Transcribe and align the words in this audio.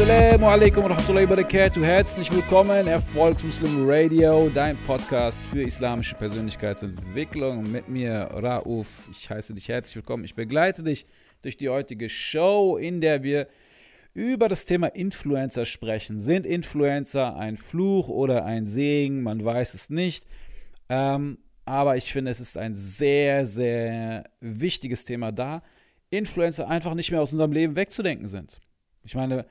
Assalamu 0.00 0.46
alaikum 0.46 0.84
wa 0.84 0.88
rahmatullahi 0.88 1.28
wa 1.28 1.36
barakatuh. 1.36 1.84
Herzlich 1.84 2.32
willkommen, 2.32 2.86
Erfolgsmuslim 2.86 3.86
Radio, 3.86 4.48
dein 4.48 4.78
Podcast 4.86 5.44
für 5.44 5.60
islamische 5.60 6.14
Persönlichkeitsentwicklung. 6.14 7.70
Mit 7.70 7.86
mir, 7.90 8.22
Rauf. 8.32 8.86
Ich 9.10 9.28
heiße 9.28 9.52
dich 9.52 9.68
herzlich 9.68 9.96
willkommen. 9.96 10.24
Ich 10.24 10.34
begleite 10.34 10.82
dich 10.82 11.04
durch 11.42 11.58
die 11.58 11.68
heutige 11.68 12.08
Show, 12.08 12.78
in 12.78 13.02
der 13.02 13.22
wir 13.22 13.46
über 14.14 14.48
das 14.48 14.64
Thema 14.64 14.86
Influencer 14.86 15.66
sprechen. 15.66 16.18
Sind 16.18 16.46
Influencer 16.46 17.36
ein 17.36 17.58
Fluch 17.58 18.08
oder 18.08 18.46
ein 18.46 18.64
Segen? 18.64 19.22
Man 19.22 19.44
weiß 19.44 19.74
es 19.74 19.90
nicht. 19.90 20.26
Ähm, 20.88 21.36
aber 21.66 21.98
ich 21.98 22.10
finde, 22.10 22.30
es 22.30 22.40
ist 22.40 22.56
ein 22.56 22.74
sehr, 22.74 23.44
sehr 23.44 24.24
wichtiges 24.40 25.04
Thema 25.04 25.30
da. 25.30 25.62
Influencer 26.08 26.68
einfach 26.68 26.94
nicht 26.94 27.10
mehr 27.10 27.20
aus 27.20 27.32
unserem 27.32 27.52
Leben 27.52 27.76
wegzudenken 27.76 28.28
sind. 28.28 28.62
Ich 29.04 29.14
meine, 29.14 29.44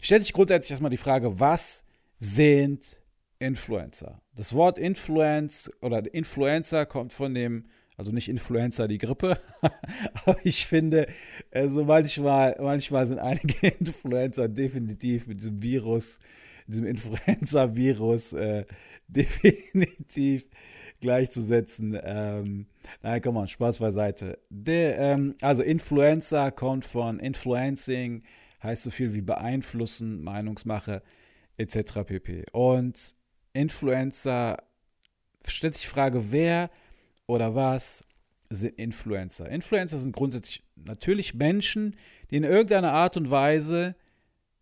stellt 0.00 0.22
sich 0.22 0.32
grundsätzlich 0.32 0.72
erstmal 0.72 0.90
die 0.90 0.96
Frage, 0.96 1.40
was 1.40 1.84
sind 2.18 3.00
Influencer? 3.38 4.20
Das 4.34 4.54
Wort 4.54 4.78
Influence 4.78 5.70
oder 5.80 6.02
Influencer 6.12 6.86
kommt 6.86 7.12
von 7.12 7.34
dem, 7.34 7.66
also 7.96 8.12
nicht 8.12 8.28
Influencer, 8.28 8.88
die 8.88 8.98
Grippe, 8.98 9.38
aber 10.24 10.36
ich 10.44 10.66
finde, 10.66 11.06
also 11.50 11.84
manchmal, 11.84 12.56
manchmal 12.60 13.06
sind 13.06 13.18
einige 13.18 13.68
Influencer 13.78 14.48
definitiv 14.48 15.26
mit 15.26 15.40
diesem 15.40 15.62
Virus, 15.62 16.18
diesem 16.66 16.86
Influenza-Virus 16.86 18.34
äh, 18.34 18.64
definitiv 19.08 20.46
gleichzusetzen. 21.00 21.98
Ähm, 22.02 22.66
nein, 23.02 23.22
komm 23.22 23.34
mal, 23.34 23.46
Spaß 23.46 23.78
beiseite. 23.78 24.38
Der, 24.50 24.98
ähm, 24.98 25.34
also 25.40 25.62
Influencer 25.62 26.50
kommt 26.50 26.84
von 26.84 27.20
Influencing, 27.20 28.22
heißt 28.62 28.82
so 28.82 28.90
viel 28.90 29.14
wie 29.14 29.20
beeinflussen, 29.20 30.22
Meinungsmache 30.22 31.02
etc. 31.56 32.04
pp. 32.06 32.44
Und 32.52 33.14
Influencer 33.52 34.58
stellt 35.46 35.74
sich 35.74 35.84
die 35.84 35.90
Frage, 35.90 36.30
wer 36.30 36.70
oder 37.26 37.54
was 37.54 38.06
sind 38.50 38.76
Influencer? 38.76 39.48
Influencer 39.48 39.98
sind 39.98 40.14
grundsätzlich 40.14 40.62
natürlich 40.76 41.34
Menschen, 41.34 41.96
die 42.30 42.36
in 42.36 42.44
irgendeiner 42.44 42.92
Art 42.92 43.16
und 43.16 43.30
Weise 43.30 43.94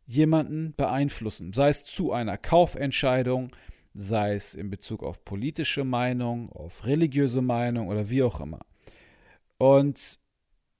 jemanden 0.05 0.75
beeinflussen, 0.77 1.53
sei 1.53 1.69
es 1.69 1.85
zu 1.85 2.13
einer 2.13 2.39
Kaufentscheidung, 2.39 3.51
sei 3.93 4.35
es 4.35 4.55
in 4.55 4.71
Bezug 4.71 5.03
auf 5.03 5.25
politische 5.25 5.85
Meinung, 5.85 6.51
auf 6.53 6.87
religiöse 6.87 7.43
Meinung 7.43 7.89
oder 7.89 8.09
wie 8.09 8.23
auch 8.23 8.41
immer. 8.41 8.61
Und 9.59 10.21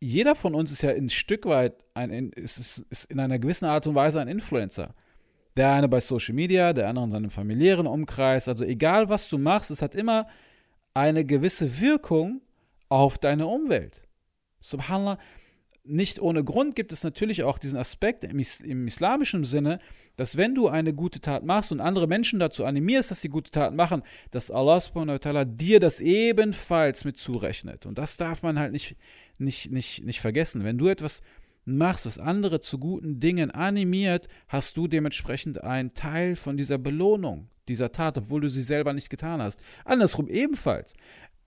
jeder 0.01 0.35
von 0.35 0.55
uns 0.55 0.73
ist 0.73 0.83
ja 0.83 0.91
ein 0.91 1.09
Stück 1.09 1.47
weit 1.47 1.85
ein, 1.95 2.31
ist, 2.33 2.85
ist 2.91 3.11
in 3.11 3.21
einer 3.21 3.39
gewissen 3.39 3.65
Art 3.65 3.87
und 3.87 3.95
Weise 3.95 4.21
ein 4.21 4.29
Influencer. 4.29 4.95
Der 5.57 5.73
eine 5.73 5.89
bei 5.89 6.01
Social 6.01 6.35
Media, 6.35 6.73
der 6.75 6.89
andere 6.89 7.07
in 7.07 7.11
seinem 7.11 7.31
familiären 7.31 7.87
Umkreis. 7.87 8.47
Also 8.47 8.65
egal, 8.65 9.09
was 9.09 9.29
du 9.29 9.39
machst, 9.39 9.71
es 9.71 9.81
hat 9.81 9.95
immer 9.95 10.27
eine 10.93 11.25
gewisse 11.25 11.81
Wirkung 11.81 12.43
auf 12.89 13.17
deine 13.17 13.47
Umwelt. 13.47 14.03
Subhanallah, 14.61 15.19
nicht 15.89 16.21
ohne 16.21 16.43
Grund 16.43 16.75
gibt 16.75 16.93
es 16.93 17.05
natürlich 17.05 17.45
auch 17.45 17.59
diesen 17.59 17.79
Aspekt 17.79 18.25
im, 18.25 18.39
Is 18.39 18.61
im, 18.61 18.87
islamischen 18.87 19.45
Sinne, 19.45 19.79
dass 20.17 20.37
wenn 20.37 20.55
du 20.55 20.69
eine 20.69 20.93
gute 20.93 21.21
Tat 21.21 21.45
machst 21.45 21.73
und 21.73 21.81
andere 21.81 22.07
Menschen 22.07 22.41
dazu 22.41 22.65
animierst, 22.65 23.11
dass 23.11 23.21
sie 23.21 23.29
gute 23.29 23.51
Taten 23.51 23.77
machen, 23.77 24.03
dass 24.31 24.51
Allah 24.51 24.81
subhanahu 24.81 25.19
wa 25.23 25.45
dir 25.45 25.81
das 25.81 26.01
ebenfalls 26.01 27.05
mit 27.05 27.17
zurechnet. 27.17 27.87
Und 27.87 27.99
das 27.99 28.17
darf 28.17 28.43
man 28.43 28.59
halt 28.59 28.73
nicht, 28.73 28.97
nicht, 29.41 29.71
nicht, 29.71 30.05
nicht 30.05 30.21
vergessen. 30.21 30.65
Wenn 30.65 30.79
du 30.79 30.89
etwas 30.89 31.23
machst, 31.65 32.07
was 32.07 32.19
andere 32.19 32.61
zu 32.61 32.79
guten 32.79 33.21
Dingen 33.21 33.51
animiert, 33.51 34.29
hast 34.49 34.77
du 34.77 34.87
dementsprechend 34.87 35.63
einen 35.63 35.95
Teil 35.95 36.37
von 36.37 36.57
dieser 36.57 36.79
Belohnung, 36.79 37.49
dieser 37.69 37.93
Tat, 37.93 38.19
obwohl 38.19 38.41
du 38.41 38.49
sie 38.49 38.63
selber 38.63 38.93
nicht 38.93 39.11
getan 39.11 39.43
hast. 39.43 39.61
Andersrum 39.85 40.29
ebenfalls. 40.29 40.95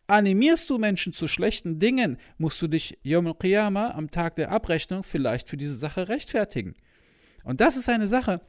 Animierst 0.08 0.70
du 0.70 0.80
Menschen 0.80 1.14
zu 1.14 1.28
schlechten 1.28 1.80
Dingen, 1.80 2.18
musst 2.38 2.62
du 2.62 2.68
dich 2.68 2.98
Yom 3.04 3.28
al-Qiyamah 3.28 3.94
am 3.94 4.10
Tag 4.10 4.36
der 4.36 4.52
Abrechnung 4.52 5.04
vielleicht 5.04 5.48
für 5.48 5.58
diese 5.58 5.76
Sache 5.76 6.10
rechtfertigen. 6.10 6.74
Und 7.46 7.62
das 7.62 7.78
ist 7.78 7.90
eine 7.90 8.08
Sache, 8.08 8.42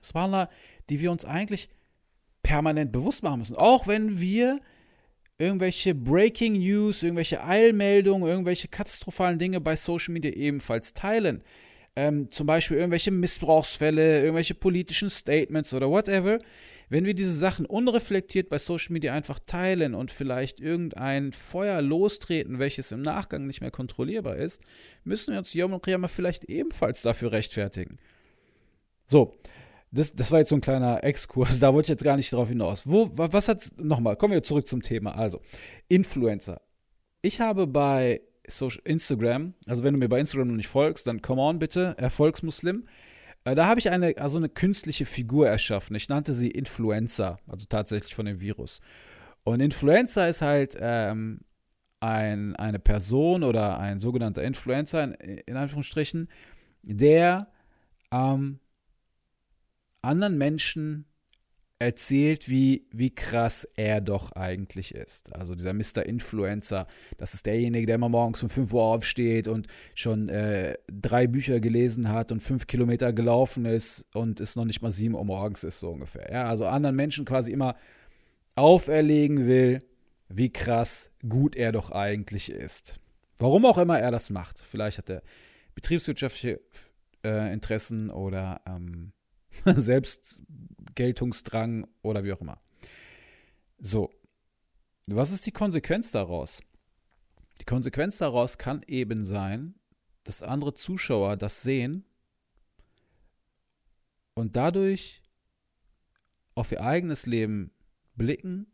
Subhanallah, 0.00 0.50
die 0.90 1.00
wir 1.00 1.10
uns 1.10 1.24
eigentlich 1.24 1.68
permanent 2.42 2.92
bewusst 2.92 3.22
machen 3.22 3.38
müssen. 3.38 3.56
Auch 3.56 3.86
wenn 3.86 4.20
wir 4.20 4.60
irgendwelche 5.40 5.94
Breaking 5.94 6.58
News, 6.58 7.02
irgendwelche 7.02 7.42
Eilmeldungen, 7.42 8.28
irgendwelche 8.28 8.68
katastrophalen 8.68 9.38
Dinge 9.38 9.60
bei 9.60 9.74
Social 9.74 10.12
Media 10.12 10.30
ebenfalls 10.32 10.92
teilen. 10.92 11.42
Ähm, 11.96 12.30
zum 12.30 12.46
Beispiel 12.46 12.76
irgendwelche 12.76 13.10
Missbrauchsfälle, 13.10 14.22
irgendwelche 14.22 14.54
politischen 14.54 15.10
Statements 15.10 15.74
oder 15.74 15.90
whatever. 15.90 16.38
Wenn 16.88 17.04
wir 17.04 17.14
diese 17.14 17.32
Sachen 17.32 17.66
unreflektiert 17.66 18.48
bei 18.48 18.58
Social 18.58 18.92
Media 18.92 19.12
einfach 19.14 19.38
teilen 19.44 19.94
und 19.94 20.10
vielleicht 20.10 20.60
irgendein 20.60 21.32
Feuer 21.32 21.80
lostreten, 21.82 22.58
welches 22.58 22.92
im 22.92 23.00
Nachgang 23.00 23.46
nicht 23.46 23.60
mehr 23.60 23.70
kontrollierbar 23.70 24.36
ist, 24.36 24.60
müssen 25.04 25.32
wir 25.32 25.38
uns 25.38 25.54
Yom 25.54 25.72
und 25.72 26.08
vielleicht 26.08 26.44
ebenfalls 26.44 27.02
dafür 27.02 27.32
rechtfertigen. 27.32 27.96
So, 29.06 29.36
das, 29.92 30.14
das 30.14 30.30
war 30.30 30.38
jetzt 30.38 30.50
so 30.50 30.54
ein 30.54 30.60
kleiner 30.60 31.02
Exkurs, 31.02 31.58
da 31.60 31.72
wollte 31.72 31.86
ich 31.86 31.90
jetzt 31.90 32.04
gar 32.04 32.16
nicht 32.16 32.32
drauf 32.32 32.48
hinaus. 32.48 32.86
Wo, 32.86 33.10
was 33.12 33.48
hat, 33.48 33.70
nochmal, 33.76 34.16
kommen 34.16 34.32
wir 34.32 34.42
zurück 34.42 34.68
zum 34.68 34.82
Thema. 34.82 35.16
Also, 35.16 35.40
Influencer. 35.88 36.60
Ich 37.22 37.40
habe 37.40 37.66
bei 37.66 38.20
Instagram, 38.84 39.54
also 39.66 39.84
wenn 39.84 39.92
du 39.92 39.98
mir 39.98 40.08
bei 40.08 40.18
Instagram 40.18 40.48
noch 40.48 40.56
nicht 40.56 40.68
folgst, 40.68 41.06
dann 41.06 41.22
come 41.22 41.40
on 41.40 41.58
bitte, 41.58 41.94
Erfolgsmuslim. 41.98 42.86
Äh, 43.44 43.54
da 43.54 43.66
habe 43.66 43.80
ich 43.80 43.90
eine, 43.90 44.14
also 44.18 44.38
eine 44.38 44.48
künstliche 44.48 45.06
Figur 45.06 45.48
erschaffen. 45.48 45.96
Ich 45.96 46.08
nannte 46.08 46.34
sie 46.34 46.50
Influencer, 46.50 47.38
also 47.46 47.66
tatsächlich 47.68 48.14
von 48.14 48.26
dem 48.26 48.40
Virus. 48.40 48.80
Und 49.44 49.60
Influencer 49.60 50.28
ist 50.28 50.42
halt 50.42 50.76
ähm, 50.80 51.40
ein, 52.00 52.56
eine 52.56 52.78
Person 52.78 53.42
oder 53.42 53.78
ein 53.78 53.98
sogenannter 53.98 54.42
Influencer, 54.42 55.04
in, 55.04 55.38
in 55.38 55.56
Anführungsstrichen, 55.56 56.28
der 56.82 57.48
ähm, 58.10 58.60
anderen 60.02 60.38
Menschen 60.38 61.06
erzählt, 61.80 62.50
wie, 62.50 62.86
wie 62.92 63.14
krass 63.14 63.66
er 63.74 64.02
doch 64.02 64.32
eigentlich 64.32 64.94
ist. 64.94 65.34
Also 65.34 65.54
dieser 65.54 65.72
Mr. 65.72 66.04
Influencer, 66.04 66.86
das 67.16 67.32
ist 67.32 67.46
derjenige, 67.46 67.86
der 67.86 67.94
immer 67.94 68.10
morgens 68.10 68.42
um 68.42 68.50
5 68.50 68.72
Uhr 68.74 68.82
aufsteht 68.82 69.48
und 69.48 69.66
schon 69.94 70.28
äh, 70.28 70.74
drei 70.92 71.26
Bücher 71.26 71.58
gelesen 71.58 72.10
hat 72.10 72.32
und 72.32 72.42
fünf 72.42 72.66
Kilometer 72.66 73.14
gelaufen 73.14 73.64
ist 73.64 74.04
und 74.12 74.40
es 74.40 74.56
noch 74.56 74.66
nicht 74.66 74.82
mal 74.82 74.90
7 74.90 75.14
Uhr 75.14 75.24
morgens 75.24 75.64
ist, 75.64 75.78
so 75.78 75.88
ungefähr. 75.88 76.30
Ja, 76.30 76.44
also 76.44 76.66
anderen 76.66 76.96
Menschen 76.96 77.24
quasi 77.24 77.50
immer 77.50 77.74
auferlegen 78.56 79.46
will, 79.46 79.82
wie 80.28 80.50
krass 80.50 81.10
gut 81.26 81.56
er 81.56 81.72
doch 81.72 81.92
eigentlich 81.92 82.52
ist. 82.52 83.00
Warum 83.38 83.64
auch 83.64 83.78
immer 83.78 83.98
er 83.98 84.10
das 84.10 84.28
macht. 84.28 84.60
Vielleicht 84.60 84.98
hat 84.98 85.08
er 85.08 85.22
betriebswirtschaftliche 85.74 86.60
äh, 87.24 87.50
Interessen 87.54 88.10
oder 88.10 88.60
ähm, 88.66 89.12
Selbstgeltungsdrang 89.64 91.86
oder 92.02 92.24
wie 92.24 92.32
auch 92.32 92.40
immer. 92.40 92.60
So, 93.78 94.10
was 95.06 95.30
ist 95.32 95.46
die 95.46 95.52
Konsequenz 95.52 96.12
daraus? 96.12 96.60
Die 97.60 97.64
Konsequenz 97.64 98.18
daraus 98.18 98.58
kann 98.58 98.82
eben 98.86 99.24
sein, 99.24 99.74
dass 100.24 100.42
andere 100.42 100.74
Zuschauer 100.74 101.36
das 101.36 101.62
sehen 101.62 102.04
und 104.34 104.56
dadurch 104.56 105.22
auf 106.54 106.72
ihr 106.72 106.82
eigenes 106.82 107.26
Leben 107.26 107.70
blicken 108.16 108.66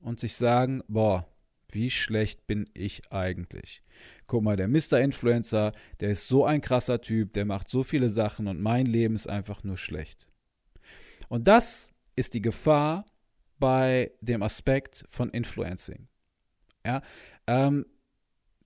und 0.00 0.20
sich 0.20 0.36
sagen, 0.36 0.82
boah, 0.88 1.31
wie 1.72 1.90
schlecht 1.90 2.46
bin 2.46 2.68
ich 2.74 3.02
eigentlich? 3.10 3.82
Guck 4.26 4.42
mal, 4.44 4.56
der 4.56 4.68
Mr. 4.68 5.00
Influencer, 5.00 5.72
der 6.00 6.10
ist 6.10 6.28
so 6.28 6.44
ein 6.44 6.60
krasser 6.60 7.00
Typ, 7.00 7.32
der 7.32 7.44
macht 7.44 7.68
so 7.68 7.82
viele 7.82 8.10
Sachen 8.10 8.46
und 8.46 8.60
mein 8.60 8.86
Leben 8.86 9.14
ist 9.14 9.28
einfach 9.28 9.64
nur 9.64 9.76
schlecht. 9.76 10.26
Und 11.28 11.48
das 11.48 11.92
ist 12.14 12.34
die 12.34 12.42
Gefahr 12.42 13.06
bei 13.58 14.12
dem 14.20 14.42
Aspekt 14.42 15.04
von 15.08 15.30
Influencing. 15.30 16.08
Ja, 16.84 17.00
ähm, 17.46 17.86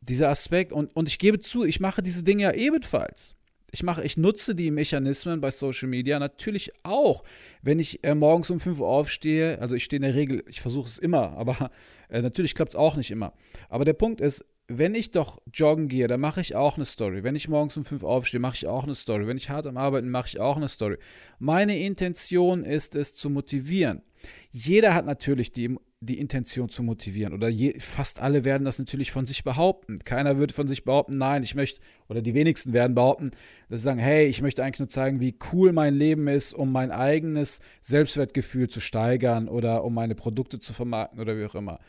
dieser 0.00 0.30
Aspekt, 0.30 0.72
und, 0.72 0.94
und 0.96 1.08
ich 1.08 1.18
gebe 1.18 1.38
zu, 1.38 1.64
ich 1.64 1.80
mache 1.80 2.02
diese 2.02 2.22
Dinge 2.22 2.44
ja 2.44 2.52
ebenfalls. 2.52 3.35
Ich 3.76 3.82
mache, 3.82 4.02
ich 4.02 4.16
nutze 4.16 4.54
die 4.54 4.70
Mechanismen 4.70 5.42
bei 5.42 5.50
Social 5.50 5.86
Media 5.86 6.18
natürlich 6.18 6.72
auch, 6.82 7.24
wenn 7.60 7.78
ich 7.78 8.02
äh, 8.04 8.14
morgens 8.14 8.48
um 8.48 8.58
5 8.58 8.80
Uhr 8.80 8.88
aufstehe. 8.88 9.60
Also 9.60 9.76
ich 9.76 9.84
stehe 9.84 9.98
in 9.98 10.02
der 10.02 10.14
Regel, 10.14 10.42
ich 10.48 10.62
versuche 10.62 10.86
es 10.86 10.96
immer, 10.96 11.36
aber 11.36 11.70
äh, 12.08 12.22
natürlich 12.22 12.54
klappt 12.54 12.72
es 12.72 12.74
auch 12.74 12.96
nicht 12.96 13.10
immer. 13.10 13.34
Aber 13.68 13.84
der 13.84 13.92
Punkt 13.92 14.22
ist, 14.22 14.46
wenn 14.68 14.94
ich 14.94 15.10
doch 15.10 15.38
joggen 15.52 15.88
gehe, 15.88 16.06
dann 16.06 16.20
mache 16.20 16.40
ich 16.40 16.56
auch 16.56 16.76
eine 16.76 16.84
Story. 16.84 17.22
Wenn 17.22 17.36
ich 17.36 17.48
morgens 17.48 17.76
um 17.76 17.84
5 17.84 18.02
Uhr 18.02 18.10
aufstehe, 18.10 18.40
mache 18.40 18.56
ich 18.56 18.66
auch 18.66 18.84
eine 18.84 18.94
Story. 18.94 19.26
Wenn 19.26 19.36
ich 19.36 19.50
hart 19.50 19.66
am 19.66 19.76
Arbeiten, 19.76 20.10
mache 20.10 20.28
ich 20.28 20.40
auch 20.40 20.56
eine 20.56 20.68
Story. 20.68 20.98
Meine 21.38 21.78
Intention 21.78 22.64
ist 22.64 22.94
es 22.94 23.14
zu 23.14 23.30
motivieren. 23.30 24.02
Jeder 24.50 24.94
hat 24.94 25.06
natürlich 25.06 25.52
die 25.52 25.76
die 26.00 26.18
Intention 26.18 26.68
zu 26.68 26.82
motivieren. 26.82 27.32
Oder 27.32 27.48
je, 27.48 27.78
fast 27.80 28.20
alle 28.20 28.44
werden 28.44 28.64
das 28.64 28.78
natürlich 28.78 29.10
von 29.10 29.26
sich 29.26 29.44
behaupten. 29.44 29.98
Keiner 30.04 30.38
wird 30.38 30.52
von 30.52 30.68
sich 30.68 30.84
behaupten, 30.84 31.16
nein, 31.18 31.42
ich 31.42 31.54
möchte, 31.54 31.80
oder 32.08 32.22
die 32.22 32.34
wenigsten 32.34 32.72
werden 32.72 32.94
behaupten, 32.94 33.30
dass 33.68 33.80
sie 33.80 33.84
sagen, 33.84 33.98
hey, 33.98 34.26
ich 34.26 34.42
möchte 34.42 34.62
eigentlich 34.62 34.80
nur 34.80 34.88
zeigen, 34.88 35.20
wie 35.20 35.36
cool 35.52 35.72
mein 35.72 35.94
Leben 35.94 36.28
ist, 36.28 36.52
um 36.52 36.70
mein 36.70 36.90
eigenes 36.90 37.60
Selbstwertgefühl 37.80 38.68
zu 38.68 38.80
steigern 38.80 39.48
oder 39.48 39.84
um 39.84 39.94
meine 39.94 40.14
Produkte 40.14 40.58
zu 40.58 40.72
vermarkten 40.72 41.20
oder 41.20 41.38
wie 41.38 41.46
auch 41.46 41.54
immer. 41.54 41.80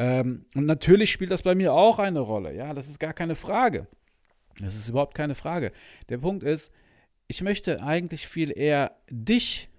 Ähm, 0.00 0.46
und 0.56 0.66
natürlich 0.66 1.12
spielt 1.12 1.30
das 1.30 1.42
bei 1.42 1.54
mir 1.54 1.72
auch 1.72 2.00
eine 2.00 2.20
Rolle. 2.20 2.52
Ja, 2.54 2.74
das 2.74 2.88
ist 2.88 2.98
gar 2.98 3.12
keine 3.12 3.36
Frage. 3.36 3.86
Das 4.58 4.74
ist 4.74 4.88
überhaupt 4.88 5.14
keine 5.14 5.36
Frage. 5.36 5.70
Der 6.08 6.18
Punkt 6.18 6.42
ist, 6.42 6.72
ich 7.28 7.42
möchte 7.42 7.82
eigentlich 7.84 8.26
viel 8.26 8.50
eher 8.50 8.96
dich 9.08 9.70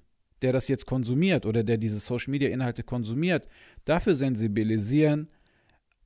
der 0.42 0.54
das 0.54 0.68
jetzt 0.68 0.86
konsumiert 0.86 1.46
oder 1.46 1.64
der 1.64 1.78
diese 1.78 2.00
Social-Media-Inhalte 2.00 2.84
konsumiert, 2.84 3.48
dafür 3.86 4.16
sensibilisieren, 4.16 5.30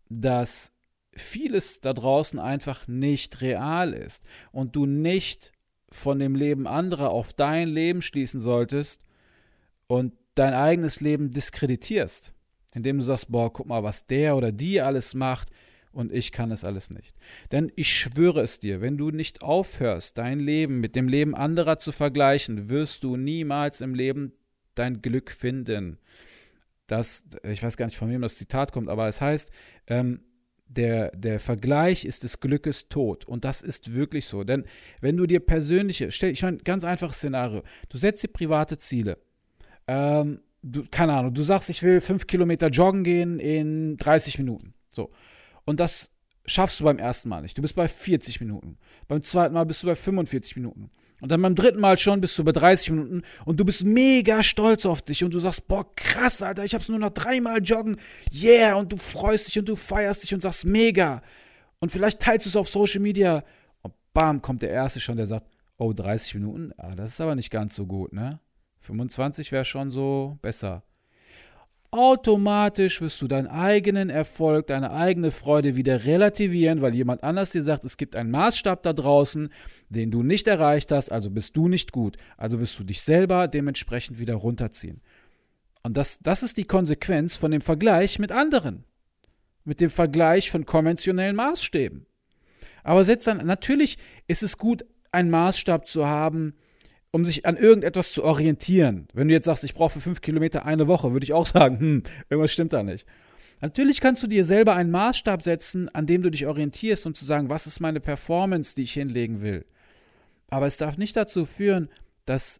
dass 0.10 0.72
vieles 1.14 1.80
da 1.80 1.94
draußen 1.94 2.40
einfach 2.40 2.88
nicht 2.88 3.42
real 3.42 3.94
ist 3.94 4.24
und 4.52 4.76
du 4.76 4.86
nicht 4.86 5.54
von 5.90 6.20
dem 6.20 6.36
Leben 6.36 6.68
anderer 6.68 7.12
auf 7.12 7.32
dein 7.32 7.70
Leben 7.70 8.02
schließen 8.02 8.40
solltest 8.40 9.04
und 9.88 10.14
dein 10.36 10.54
eigenes 10.54 11.00
Leben 11.00 11.32
diskreditierst, 11.32 12.34
indem 12.76 13.00
du 13.00 13.04
sagst, 13.04 13.32
boah, 13.32 13.52
guck 13.52 13.66
mal, 13.66 13.84
was 13.84 14.06
der 14.06 14.36
oder 14.36 14.52
die 14.52 14.82
alles 14.82 15.16
macht 15.16 15.50
und 15.92 16.12
ich 16.12 16.32
kann 16.32 16.52
es 16.52 16.64
alles 16.64 16.90
nicht. 16.90 17.16
Denn 17.52 17.72
ich 17.76 17.92
schwöre 17.92 18.42
es 18.42 18.60
dir, 18.60 18.82
wenn 18.82 18.98
du 18.98 19.12
nicht 19.12 19.42
aufhörst, 19.42 20.18
dein 20.18 20.40
Leben 20.40 20.82
mit 20.82 20.96
dem 20.96 21.08
Leben 21.08 21.34
anderer 21.34 21.80
zu 21.80 21.92
vergleichen, 21.92 22.70
wirst 22.70 23.04
du 23.04 23.16
niemals 23.16 23.82
im 23.82 23.96
Leben 23.96 24.34
dein 24.76 25.02
Glück 25.02 25.32
finden. 25.32 25.98
Das, 26.88 27.26
ich 27.44 27.64
weiß 27.64 27.78
gar 27.78 27.86
nicht, 27.86 27.98
von 27.98 28.12
wem 28.12 28.22
das 28.22 28.38
Zitat 28.38 28.74
kommt, 28.74 28.90
aber 28.90 29.08
es 29.08 29.22
heißt, 29.22 29.52
ähm, 29.88 30.20
der, 30.68 31.12
der 31.12 31.40
Vergleich 31.40 32.06
ist 32.06 32.24
des 32.24 32.40
Glückes 32.40 32.90
Tod. 32.90 33.26
Und 33.26 33.46
das 33.46 33.62
ist 33.62 33.94
wirklich 33.94 34.26
so. 34.26 34.44
Denn 34.44 34.66
wenn 35.00 35.16
du 35.16 35.26
dir 35.26 35.40
persönliche, 35.40 36.12
stell, 36.12 36.32
ich 36.32 36.42
meine, 36.42 36.58
ganz 36.58 36.84
einfaches 36.84 37.18
Szenario, 37.18 37.64
du 37.90 37.98
setzt 37.98 38.24
dir 38.24 38.28
private 38.30 38.78
Ziele. 38.78 39.18
Ähm, 39.88 40.42
du, 40.66 40.84
keine 40.90 41.14
Ahnung, 41.14 41.34
du 41.34 41.44
sagst, 41.44 41.70
ich 41.70 41.84
will 41.84 42.02
fünf 42.02 42.28
Kilometer 42.28 42.70
joggen 42.70 43.04
gehen 43.04 43.40
in 43.40 43.98
30 43.98 44.40
Minuten. 44.40 44.74
So. 44.90 45.12
Und 45.66 45.80
das 45.80 46.12
schaffst 46.46 46.80
du 46.80 46.84
beim 46.84 46.98
ersten 46.98 47.30
Mal 47.30 47.42
nicht. 47.42 47.58
Du 47.58 47.62
bist 47.62 47.76
bei 47.76 47.88
40 47.88 48.40
Minuten. 48.42 48.78
Beim 49.08 49.22
zweiten 49.22 49.54
Mal 49.54 49.66
bist 49.66 49.84
du 49.84 49.88
bei 49.88 49.96
45 49.96 50.56
Minuten. 50.58 50.90
Und 51.22 51.32
dann 51.32 51.42
beim 51.42 51.56
dritten 51.56 51.80
Mal 51.80 51.98
schon 51.98 52.20
bist 52.20 52.38
du 52.38 52.44
bei 52.44 52.52
30 52.52 52.92
Minuten 52.92 53.22
und 53.46 53.60
du 53.60 53.66
bist 53.66 53.86
mega 53.86 54.44
stolz 54.44 54.86
auf 54.86 55.02
dich 55.02 55.24
und 55.24 55.34
du 55.34 55.40
sagst, 55.40 55.68
boah, 55.68 55.86
krass, 55.96 56.42
Alter, 56.42 56.66
ich 56.66 56.76
hab's 56.76 56.90
nur 56.90 57.00
noch 57.00 57.12
dreimal 57.12 57.64
joggen. 57.64 57.96
Yeah, 58.34 58.76
und 58.76 58.92
du 58.92 58.98
freust 58.98 59.48
dich 59.48 59.58
und 59.58 59.70
du 59.70 59.78
feierst 59.78 60.24
dich 60.24 60.34
und 60.34 60.42
sagst, 60.42 60.66
mega. 60.66 61.22
Und 61.80 61.92
vielleicht 61.92 62.20
teilst 62.20 62.46
du 62.46 62.50
es 62.50 62.56
auf 62.58 62.68
Social 62.68 63.00
Media 63.00 63.44
und 63.82 63.94
bam, 64.14 64.42
kommt 64.42 64.62
der 64.62 64.72
Erste 64.72 65.00
schon, 65.00 65.16
der 65.16 65.26
sagt, 65.26 65.46
oh, 65.78 65.94
30 65.94 66.36
Minuten? 66.36 66.74
Ah, 66.78 66.96
das 66.96 67.14
ist 67.14 67.22
aber 67.22 67.36
nicht 67.36 67.50
ganz 67.50 67.76
so 67.76 67.86
gut, 67.86 68.12
ne? 68.12 68.40
25 68.86 69.52
wäre 69.52 69.66
schon 69.66 69.92
so 69.92 70.38
besser 70.42 70.84
automatisch 71.96 73.00
wirst 73.00 73.22
du 73.22 73.28
deinen 73.28 73.48
eigenen 73.48 74.10
Erfolg, 74.10 74.68
deine 74.68 74.92
eigene 74.92 75.32
Freude 75.32 75.76
wieder 75.76 76.04
relativieren, 76.04 76.82
weil 76.82 76.94
jemand 76.94 77.24
anders 77.24 77.52
dir 77.52 77.64
sagt, 77.64 77.86
es 77.86 77.96
gibt 77.96 78.18
einen 78.18 78.32
Maßstab 78.32 78.84
da 78.84 78.92
draußen, 78.92 79.50
den 79.88 80.12
du 80.12 80.22
nicht 80.22 80.50
erreicht 80.50 80.92
hast, 80.92 81.10
also 81.10 81.30
bist 81.30 81.56
du 81.56 81.70
nicht 81.70 81.94
gut. 81.94 82.18
Also 82.36 82.60
wirst 82.60 82.78
du 82.78 82.84
dich 82.84 83.02
selber 83.02 83.48
dementsprechend 83.48 84.20
wieder 84.20 84.36
runterziehen. 84.36 85.02
Und 85.84 85.96
das, 85.96 86.20
das 86.20 86.44
ist 86.44 86.58
die 86.58 86.66
Konsequenz 86.66 87.38
von 87.38 87.52
dem 87.52 87.62
Vergleich 87.62 88.20
mit 88.20 88.34
anderen. 88.34 88.84
Mit 89.64 89.80
dem 89.80 89.90
Vergleich 89.90 90.52
von 90.52 90.66
konventionellen 90.66 91.38
Maßstäben. 91.38 92.08
Aber 92.84 93.06
setzt 93.06 93.28
dann, 93.28 93.38
natürlich 93.38 93.98
ist 94.28 94.44
es 94.44 94.58
gut, 94.58 94.86
einen 95.14 95.30
Maßstab 95.30 95.88
zu 95.88 96.06
haben, 96.06 96.56
um 97.16 97.24
sich 97.24 97.46
an 97.46 97.56
irgendetwas 97.56 98.12
zu 98.12 98.26
orientieren. 98.26 99.08
Wenn 99.14 99.30
du 99.30 99.34
jetzt 99.34 99.46
sagst, 99.46 99.64
ich 99.64 99.74
brauche 99.74 99.94
für 99.94 100.02
fünf 100.02 100.20
Kilometer 100.20 100.66
eine 100.66 100.90
Woche, 100.90 101.14
würde 101.14 101.24
ich 101.24 101.32
auch 101.32 101.46
sagen, 101.58 101.80
hm, 101.80 102.04
irgendwas 102.30 102.52
stimmt 102.52 102.74
da 102.74 102.84
nicht. 102.84 103.08
Natürlich 103.62 104.02
kannst 104.02 104.22
du 104.22 104.28
dir 104.28 104.44
selber 104.44 104.76
einen 104.76 104.92
Maßstab 104.92 105.42
setzen, 105.42 105.88
an 105.96 106.08
dem 106.08 106.24
du 106.24 106.30
dich 106.30 106.46
orientierst, 106.46 107.08
um 107.08 107.16
zu 107.16 107.24
sagen, 107.24 107.48
was 107.48 107.68
ist 107.68 107.80
meine 107.80 108.02
Performance, 108.02 108.76
die 108.76 108.84
ich 108.84 108.92
hinlegen 108.92 109.42
will. 109.42 109.66
Aber 110.50 110.68
es 110.68 110.76
darf 110.76 110.98
nicht 110.98 111.16
dazu 111.16 111.46
führen, 111.46 111.88
dass, 112.26 112.60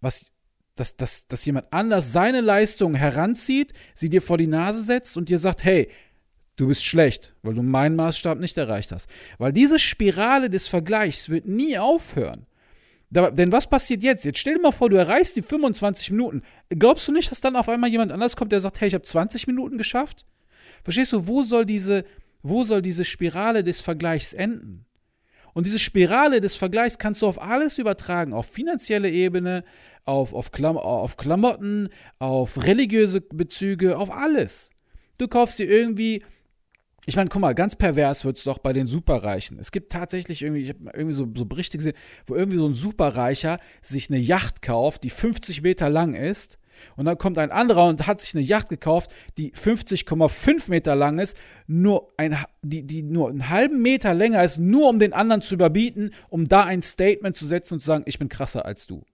was, 0.00 0.32
dass, 0.74 0.96
dass, 0.96 1.28
dass 1.28 1.44
jemand 1.44 1.72
anders 1.72 2.10
seine 2.10 2.40
Leistung 2.40 2.96
heranzieht, 2.96 3.72
sie 3.94 4.10
dir 4.10 4.20
vor 4.20 4.36
die 4.36 4.48
Nase 4.48 4.82
setzt 4.82 5.16
und 5.16 5.28
dir 5.28 5.38
sagt, 5.38 5.62
hey, 5.62 5.88
du 6.56 6.66
bist 6.66 6.84
schlecht, 6.84 7.36
weil 7.42 7.54
du 7.54 7.62
meinen 7.62 7.94
Maßstab 7.94 8.40
nicht 8.40 8.58
erreicht 8.58 8.90
hast. 8.90 9.08
Weil 9.38 9.52
diese 9.52 9.78
Spirale 9.78 10.50
des 10.50 10.66
Vergleichs 10.66 11.28
wird 11.28 11.46
nie 11.46 11.78
aufhören. 11.78 12.46
Da, 13.12 13.30
denn 13.30 13.52
was 13.52 13.68
passiert 13.68 14.02
jetzt? 14.02 14.24
Jetzt 14.24 14.38
stell 14.38 14.54
dir 14.54 14.62
mal 14.62 14.72
vor, 14.72 14.88
du 14.88 14.96
erreichst 14.96 15.36
die 15.36 15.42
25 15.42 16.12
Minuten. 16.12 16.42
Glaubst 16.70 17.06
du 17.06 17.12
nicht, 17.12 17.30
dass 17.30 17.42
dann 17.42 17.56
auf 17.56 17.68
einmal 17.68 17.90
jemand 17.90 18.10
anders 18.10 18.36
kommt, 18.36 18.52
der 18.52 18.60
sagt, 18.60 18.80
hey, 18.80 18.88
ich 18.88 18.94
habe 18.94 19.04
20 19.04 19.46
Minuten 19.46 19.76
geschafft? 19.76 20.24
Verstehst 20.82 21.12
du, 21.12 21.26
wo 21.26 21.42
soll 21.42 21.66
diese, 21.66 22.06
wo 22.42 22.64
soll 22.64 22.80
diese 22.80 23.04
Spirale 23.04 23.62
des 23.64 23.82
Vergleichs 23.82 24.32
enden? 24.32 24.86
Und 25.52 25.66
diese 25.66 25.78
Spirale 25.78 26.40
des 26.40 26.56
Vergleichs 26.56 26.96
kannst 26.96 27.20
du 27.20 27.26
auf 27.26 27.42
alles 27.42 27.76
übertragen, 27.76 28.32
auf 28.32 28.46
finanzielle 28.46 29.10
Ebene, 29.10 29.62
auf, 30.06 30.32
auf, 30.32 30.50
Klam 30.50 30.78
auf 30.78 31.18
Klamotten, 31.18 31.90
auf 32.18 32.64
religiöse 32.64 33.20
Bezüge, 33.20 33.98
auf 33.98 34.10
alles. 34.10 34.70
Du 35.18 35.28
kaufst 35.28 35.58
dir 35.58 35.68
irgendwie 35.68 36.24
ich 37.04 37.16
meine, 37.16 37.28
guck 37.28 37.40
mal, 37.40 37.54
ganz 37.54 37.74
pervers 37.74 38.24
wird 38.24 38.38
es 38.38 38.44
doch 38.44 38.58
bei 38.58 38.72
den 38.72 38.86
Superreichen. 38.86 39.58
Es 39.58 39.72
gibt 39.72 39.90
tatsächlich 39.90 40.42
irgendwie, 40.42 40.62
ich 40.62 40.68
habe 40.68 40.90
irgendwie 40.94 41.14
so, 41.14 41.26
so 41.34 41.46
Berichte 41.46 41.76
gesehen, 41.76 41.96
wo 42.26 42.36
irgendwie 42.36 42.58
so 42.58 42.66
ein 42.66 42.74
Superreicher 42.74 43.58
sich 43.80 44.08
eine 44.08 44.18
Yacht 44.18 44.62
kauft, 44.62 45.02
die 45.02 45.10
50 45.10 45.62
Meter 45.62 45.88
lang 45.88 46.14
ist. 46.14 46.58
Und 46.96 47.04
dann 47.04 47.18
kommt 47.18 47.38
ein 47.38 47.50
anderer 47.50 47.86
und 47.88 48.06
hat 48.06 48.20
sich 48.20 48.34
eine 48.34 48.44
Yacht 48.44 48.68
gekauft, 48.68 49.10
die 49.36 49.52
50,5 49.52 50.70
Meter 50.70 50.94
lang 50.94 51.18
ist, 51.18 51.36
nur 51.66 52.12
ein, 52.16 52.36
die, 52.62 52.86
die 52.86 53.02
nur 53.02 53.28
einen 53.28 53.48
halben 53.48 53.82
Meter 53.82 54.14
länger 54.14 54.42
ist, 54.42 54.58
nur 54.58 54.88
um 54.88 54.98
den 54.98 55.12
anderen 55.12 55.42
zu 55.42 55.54
überbieten, 55.54 56.12
um 56.28 56.46
da 56.46 56.64
ein 56.64 56.82
Statement 56.82 57.36
zu 57.36 57.46
setzen 57.46 57.74
und 57.74 57.80
zu 57.80 57.86
sagen, 57.86 58.04
ich 58.06 58.18
bin 58.18 58.28
krasser 58.28 58.64
als 58.64 58.86
du. 58.86 59.04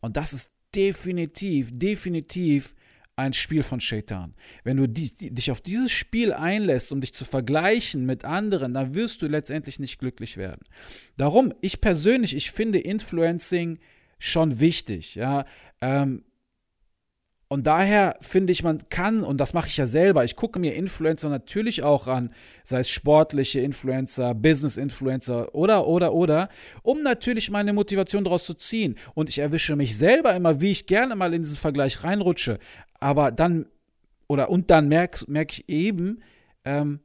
Und 0.00 0.16
das 0.16 0.32
ist 0.32 0.52
definitiv, 0.74 1.70
definitiv 1.72 2.74
ein 3.20 3.32
Spiel 3.32 3.62
von 3.62 3.80
Shaitan. 3.80 4.34
Wenn 4.64 4.76
du 4.76 4.88
die, 4.88 5.14
die, 5.14 5.34
dich 5.34 5.50
auf 5.50 5.60
dieses 5.60 5.92
Spiel 5.92 6.32
einlässt, 6.32 6.92
um 6.92 7.00
dich 7.00 7.12
zu 7.12 7.24
vergleichen 7.24 8.06
mit 8.06 8.24
anderen, 8.24 8.74
dann 8.74 8.94
wirst 8.94 9.22
du 9.22 9.26
letztendlich 9.26 9.78
nicht 9.78 9.98
glücklich 9.98 10.36
werden. 10.36 10.62
Darum, 11.16 11.52
ich 11.60 11.80
persönlich, 11.80 12.34
ich 12.34 12.50
finde 12.50 12.78
Influencing 12.78 13.78
schon 14.18 14.60
wichtig. 14.60 15.14
Ja, 15.14 15.44
ähm, 15.80 16.24
und 17.52 17.66
daher 17.66 18.16
finde 18.20 18.52
ich, 18.52 18.62
man 18.62 18.78
kann, 18.90 19.24
und 19.24 19.40
das 19.40 19.54
mache 19.54 19.66
ich 19.66 19.76
ja 19.76 19.84
selber, 19.84 20.24
ich 20.24 20.36
gucke 20.36 20.60
mir 20.60 20.76
Influencer 20.76 21.28
natürlich 21.28 21.82
auch 21.82 22.06
an, 22.06 22.30
sei 22.62 22.78
es 22.78 22.88
sportliche 22.88 23.58
Influencer, 23.58 24.36
Business-Influencer 24.36 25.52
oder, 25.52 25.88
oder, 25.88 26.12
oder, 26.12 26.48
um 26.84 27.02
natürlich 27.02 27.50
meine 27.50 27.72
Motivation 27.72 28.22
daraus 28.22 28.44
zu 28.44 28.54
ziehen. 28.54 28.94
Und 29.14 29.28
ich 29.28 29.40
erwische 29.40 29.74
mich 29.74 29.98
selber 29.98 30.32
immer, 30.36 30.60
wie 30.60 30.70
ich 30.70 30.86
gerne 30.86 31.16
mal 31.16 31.34
in 31.34 31.42
diesen 31.42 31.56
Vergleich 31.56 32.04
reinrutsche. 32.04 32.60
Aber 33.00 33.32
dann, 33.32 33.66
oder 34.28 34.48
und 34.48 34.70
dann 34.70 34.86
merke 34.86 35.24
merk 35.26 35.52
ich 35.52 35.68
eben, 35.68 36.22
ähm, 36.64 37.00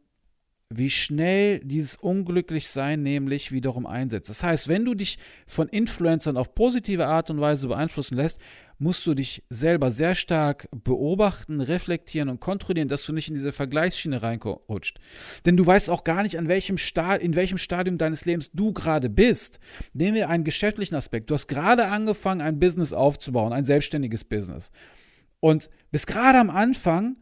wie 0.70 0.90
schnell 0.90 1.60
dieses 1.60 1.98
Unglücklichsein 1.98 3.02
nämlich 3.02 3.52
wiederum 3.52 3.86
einsetzt. 3.86 4.30
Das 4.30 4.44
heißt, 4.44 4.68
wenn 4.68 4.84
du 4.84 4.96
dich 4.96 5.18
von 5.48 5.70
Influencern 5.70 6.38
auf 6.38 6.56
positive 6.56 7.08
Art 7.08 7.30
und 7.30 7.40
Weise 7.40 7.68
beeinflussen 7.68 8.16
lässt, 8.16 8.40
musst 8.77 9.05
du 9.08 9.13
dich 9.13 9.44
selber 9.50 9.89
sehr 9.89 10.15
stark 10.15 10.67
beobachten, 10.84 11.62
reflektieren 11.62 12.29
und 12.29 12.39
kontrollieren, 12.39 12.88
dass 12.88 13.05
du 13.05 13.13
nicht 13.13 13.29
in 13.29 13.36
diese 13.36 13.51
Vergleichsschiene 13.51 14.22
reinrutscht. 14.22 15.00
Denn 15.46 15.58
du 15.58 15.65
weißt 15.65 15.89
auch 15.89 16.03
gar 16.03 16.24
nicht, 16.24 16.38
an 16.38 16.48
welchem 16.48 16.77
in 17.20 17.36
welchem 17.36 17.58
Stadium 17.58 17.98
deines 17.98 18.25
Lebens 18.25 18.51
du 18.53 18.74
gerade 18.74 19.10
bist. 19.10 19.60
Nehmen 19.94 20.15
wir 20.15 20.29
einen 20.29 20.44
geschäftlichen 20.44 20.96
Aspekt. 20.96 21.29
Du 21.29 21.34
hast 21.34 21.48
gerade 21.48 21.88
angefangen, 21.88 22.41
ein 22.41 22.60
Business 22.60 22.94
aufzubauen, 22.94 23.53
ein 23.53 23.65
selbstständiges 23.65 24.24
Business. 24.24 24.72
Und 25.39 25.70
bist 25.91 26.08
gerade 26.08 26.39
am 26.39 26.50
Anfang 26.50 27.17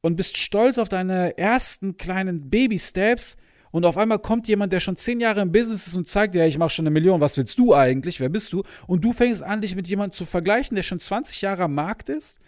und 0.00 0.16
bist 0.16 0.36
stolz 0.36 0.78
auf 0.78 0.88
deine 0.88 1.36
ersten 1.36 1.96
kleinen 1.96 2.50
Baby-Steps 2.50 3.36
und 3.70 3.84
auf 3.84 3.96
einmal 3.96 4.18
kommt 4.18 4.48
jemand, 4.48 4.72
der 4.72 4.80
schon 4.80 4.96
zehn 4.96 5.20
Jahre 5.20 5.40
im 5.40 5.52
Business 5.52 5.86
ist 5.86 5.94
und 5.94 6.08
zeigt 6.08 6.34
dir, 6.34 6.46
ich 6.46 6.58
mache 6.58 6.70
schon 6.70 6.86
eine 6.86 6.92
Million, 6.92 7.20
was 7.20 7.36
willst 7.36 7.58
du 7.58 7.74
eigentlich, 7.74 8.20
wer 8.20 8.28
bist 8.28 8.52
du? 8.52 8.62
Und 8.86 9.04
du 9.04 9.12
fängst 9.12 9.42
an, 9.42 9.60
dich 9.60 9.74
mit 9.74 9.88
jemandem 9.88 10.16
zu 10.16 10.24
vergleichen, 10.24 10.74
der 10.74 10.82
schon 10.82 11.00
20 11.00 11.42
Jahre 11.42 11.64
am 11.64 11.74
Markt 11.74 12.08
ist, 12.08 12.38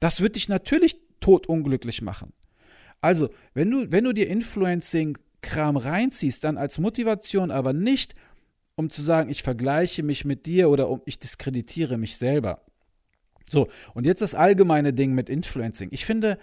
das 0.00 0.20
wird 0.20 0.36
dich 0.36 0.48
natürlich 0.48 0.96
totunglücklich 1.20 2.02
machen. 2.02 2.32
Also, 3.00 3.28
wenn 3.54 3.70
du, 3.70 3.90
wenn 3.90 4.04
du 4.04 4.12
dir 4.12 4.28
Influencing-Kram 4.28 5.76
reinziehst, 5.76 6.44
dann 6.44 6.56
als 6.56 6.78
Motivation, 6.78 7.50
aber 7.50 7.72
nicht, 7.72 8.14
um 8.74 8.90
zu 8.90 9.02
sagen, 9.02 9.30
ich 9.30 9.42
vergleiche 9.42 10.02
mich 10.02 10.24
mit 10.24 10.46
dir 10.46 10.70
oder 10.70 10.88
um 10.88 11.02
ich 11.04 11.18
diskreditiere 11.18 11.98
mich 11.98 12.16
selber. 12.16 12.62
So, 13.50 13.68
und 13.94 14.06
jetzt 14.06 14.22
das 14.22 14.34
allgemeine 14.34 14.92
Ding 14.92 15.14
mit 15.14 15.30
Influencing. 15.30 15.88
Ich 15.90 16.04
finde, 16.04 16.38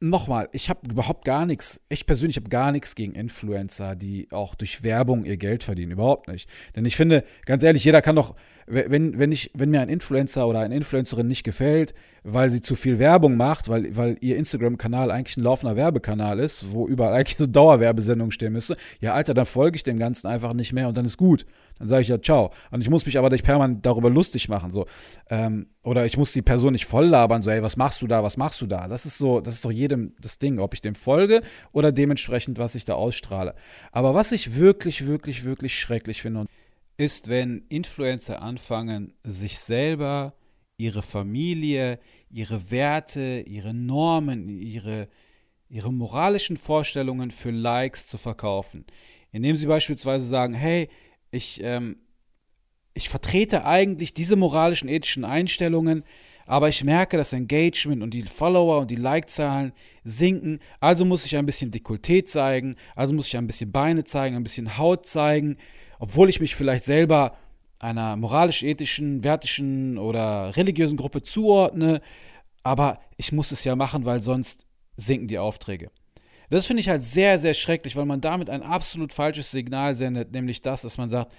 nochmal, 0.00 0.48
ich 0.52 0.70
habe 0.70 0.88
überhaupt 0.88 1.24
gar 1.24 1.46
nichts, 1.46 1.80
ich 1.88 2.06
persönlich 2.06 2.36
habe 2.36 2.48
gar 2.48 2.72
nichts 2.72 2.94
gegen 2.94 3.14
Influencer, 3.14 3.96
die 3.96 4.28
auch 4.30 4.54
durch 4.54 4.82
Werbung 4.82 5.24
ihr 5.24 5.36
Geld 5.36 5.64
verdienen. 5.64 5.92
Überhaupt 5.92 6.28
nicht. 6.28 6.48
Denn 6.76 6.84
ich 6.84 6.96
finde, 6.96 7.24
ganz 7.44 7.62
ehrlich, 7.62 7.84
jeder 7.84 8.02
kann 8.02 8.16
doch, 8.16 8.34
wenn, 8.70 9.18
wenn, 9.18 9.32
ich, 9.32 9.50
wenn 9.54 9.70
mir 9.70 9.80
ein 9.80 9.88
Influencer 9.88 10.46
oder 10.46 10.60
eine 10.60 10.74
Influencerin 10.74 11.26
nicht 11.26 11.44
gefällt, 11.44 11.94
weil 12.22 12.50
sie 12.50 12.60
zu 12.60 12.74
viel 12.74 12.98
Werbung 12.98 13.36
macht, 13.36 13.68
weil, 13.68 13.96
weil 13.96 14.16
ihr 14.20 14.36
Instagram-Kanal 14.36 15.10
eigentlich 15.10 15.36
ein 15.36 15.42
laufender 15.42 15.76
Werbekanal 15.76 16.38
ist, 16.38 16.72
wo 16.72 16.86
überall 16.86 17.14
eigentlich 17.14 17.38
so 17.38 17.46
Dauerwerbesendungen 17.46 18.32
stehen 18.32 18.52
müsste, 18.52 18.76
ja, 19.00 19.14
Alter, 19.14 19.34
dann 19.34 19.46
folge 19.46 19.76
ich 19.76 19.82
dem 19.82 19.98
Ganzen 19.98 20.26
einfach 20.26 20.52
nicht 20.52 20.72
mehr 20.72 20.88
und 20.88 20.96
dann 20.96 21.04
ist 21.04 21.16
gut. 21.16 21.46
Dann 21.78 21.88
sage 21.88 22.02
ich 22.02 22.08
ja, 22.08 22.20
ciao. 22.20 22.50
Und 22.70 22.82
ich 22.82 22.90
muss 22.90 23.06
mich 23.06 23.18
aber 23.18 23.30
nicht 23.30 23.44
permanent 23.44 23.86
darüber 23.86 24.10
lustig 24.10 24.48
machen. 24.48 24.70
So. 24.70 24.86
Ähm, 25.30 25.68
oder 25.84 26.04
ich 26.06 26.16
muss 26.16 26.32
die 26.32 26.42
Person 26.42 26.72
nicht 26.72 26.86
voll 26.86 27.06
labern, 27.06 27.40
so, 27.40 27.50
ey, 27.50 27.62
was 27.62 27.76
machst 27.76 28.02
du 28.02 28.06
da, 28.06 28.22
was 28.22 28.36
machst 28.36 28.60
du 28.60 28.66
da? 28.66 28.88
Das 28.88 29.06
ist 29.06 29.18
so, 29.18 29.40
das 29.40 29.54
ist 29.54 29.64
doch 29.64 29.70
jedem 29.70 30.14
das 30.20 30.38
Ding, 30.38 30.58
ob 30.58 30.74
ich 30.74 30.80
dem 30.80 30.94
folge 30.94 31.40
oder 31.72 31.92
dementsprechend, 31.92 32.58
was 32.58 32.74
ich 32.74 32.84
da 32.84 32.94
ausstrahle. 32.94 33.54
Aber 33.92 34.14
was 34.14 34.32
ich 34.32 34.56
wirklich, 34.56 35.06
wirklich, 35.06 35.44
wirklich 35.44 35.78
schrecklich 35.78 36.20
finde, 36.22 36.46
ist, 36.98 37.28
wenn 37.28 37.64
Influencer 37.68 38.42
anfangen, 38.42 39.14
sich 39.22 39.58
selber, 39.58 40.34
ihre 40.76 41.02
Familie, 41.02 41.98
ihre 42.28 42.70
Werte, 42.70 43.44
ihre 43.46 43.72
Normen, 43.72 44.48
ihre, 44.48 45.08
ihre 45.68 45.92
moralischen 45.92 46.56
Vorstellungen 46.56 47.30
für 47.30 47.50
Likes 47.50 48.06
zu 48.08 48.18
verkaufen. 48.18 48.84
Indem 49.32 49.56
sie 49.56 49.66
beispielsweise 49.66 50.26
sagen, 50.26 50.54
hey, 50.54 50.88
ich, 51.30 51.60
ähm, 51.62 51.96
ich 52.94 53.08
vertrete 53.08 53.64
eigentlich 53.64 54.12
diese 54.12 54.36
moralischen, 54.36 54.88
ethischen 54.88 55.24
Einstellungen, 55.24 56.02
aber 56.46 56.68
ich 56.68 56.82
merke, 56.82 57.16
das 57.16 57.32
Engagement 57.32 58.02
und 58.02 58.14
die 58.14 58.22
Follower 58.22 58.80
und 58.80 58.90
die 58.90 58.96
Like-Zahlen 58.96 59.72
sinken, 60.02 60.60
also 60.80 61.04
muss 61.04 61.26
ich 61.26 61.36
ein 61.36 61.44
bisschen 61.44 61.70
Dekolleté 61.70 62.24
zeigen, 62.24 62.74
also 62.96 63.12
muss 63.12 63.28
ich 63.28 63.36
ein 63.36 63.46
bisschen 63.46 63.70
Beine 63.70 64.04
zeigen, 64.04 64.34
ein 64.34 64.42
bisschen 64.42 64.78
Haut 64.78 65.06
zeigen, 65.06 65.58
obwohl 65.98 66.28
ich 66.28 66.40
mich 66.40 66.54
vielleicht 66.54 66.84
selber 66.84 67.36
einer 67.78 68.16
moralisch-ethischen, 68.16 69.22
wertischen 69.22 69.98
oder 69.98 70.56
religiösen 70.56 70.96
Gruppe 70.96 71.22
zuordne, 71.22 72.00
aber 72.62 72.98
ich 73.16 73.32
muss 73.32 73.52
es 73.52 73.64
ja 73.64 73.76
machen, 73.76 74.04
weil 74.04 74.20
sonst 74.20 74.66
sinken 74.96 75.28
die 75.28 75.38
Aufträge. 75.38 75.90
Das 76.50 76.66
finde 76.66 76.80
ich 76.80 76.88
halt 76.88 77.02
sehr, 77.02 77.38
sehr 77.38 77.54
schrecklich, 77.54 77.94
weil 77.94 78.06
man 78.06 78.20
damit 78.20 78.50
ein 78.50 78.62
absolut 78.62 79.12
falsches 79.12 79.50
Signal 79.50 79.94
sendet, 79.94 80.32
nämlich 80.32 80.62
das, 80.62 80.82
dass 80.82 80.98
man 80.98 81.10
sagt, 81.10 81.34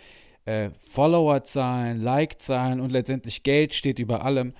äh, 0.46 0.70
Followerzahlen, 0.78 2.02
Like-Zahlen 2.02 2.80
und 2.80 2.92
letztendlich 2.92 3.44
Geld 3.44 3.74
steht 3.74 4.00
über 4.00 4.24
allem. 4.24 4.54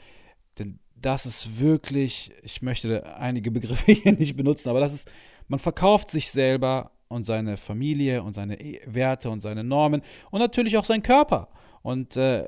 Denn 0.58 0.80
das 0.96 1.26
ist 1.26 1.60
wirklich, 1.60 2.32
ich 2.44 2.62
möchte 2.62 3.16
einige 3.18 3.52
Begriffe 3.52 3.92
hier 3.92 4.14
nicht 4.14 4.36
benutzen, 4.36 4.70
aber 4.70 4.80
das 4.80 4.94
ist, 4.94 5.12
man 5.48 5.60
verkauft 5.60 6.12
sich 6.12 6.30
selber 6.32 6.92
und 7.10 7.26
seine 7.26 7.58
Familie 7.58 8.24
und 8.24 8.34
seine 8.34 8.60
e, 8.60 8.80
Werte 8.86 9.30
und 9.30 9.42
seine 9.42 9.64
Normen 9.64 10.02
und 10.32 10.40
natürlich 10.40 10.78
auch 10.78 10.86
seinen 10.86 11.04
Körper. 11.04 11.50
Und 11.82 12.16
äh, 12.16 12.48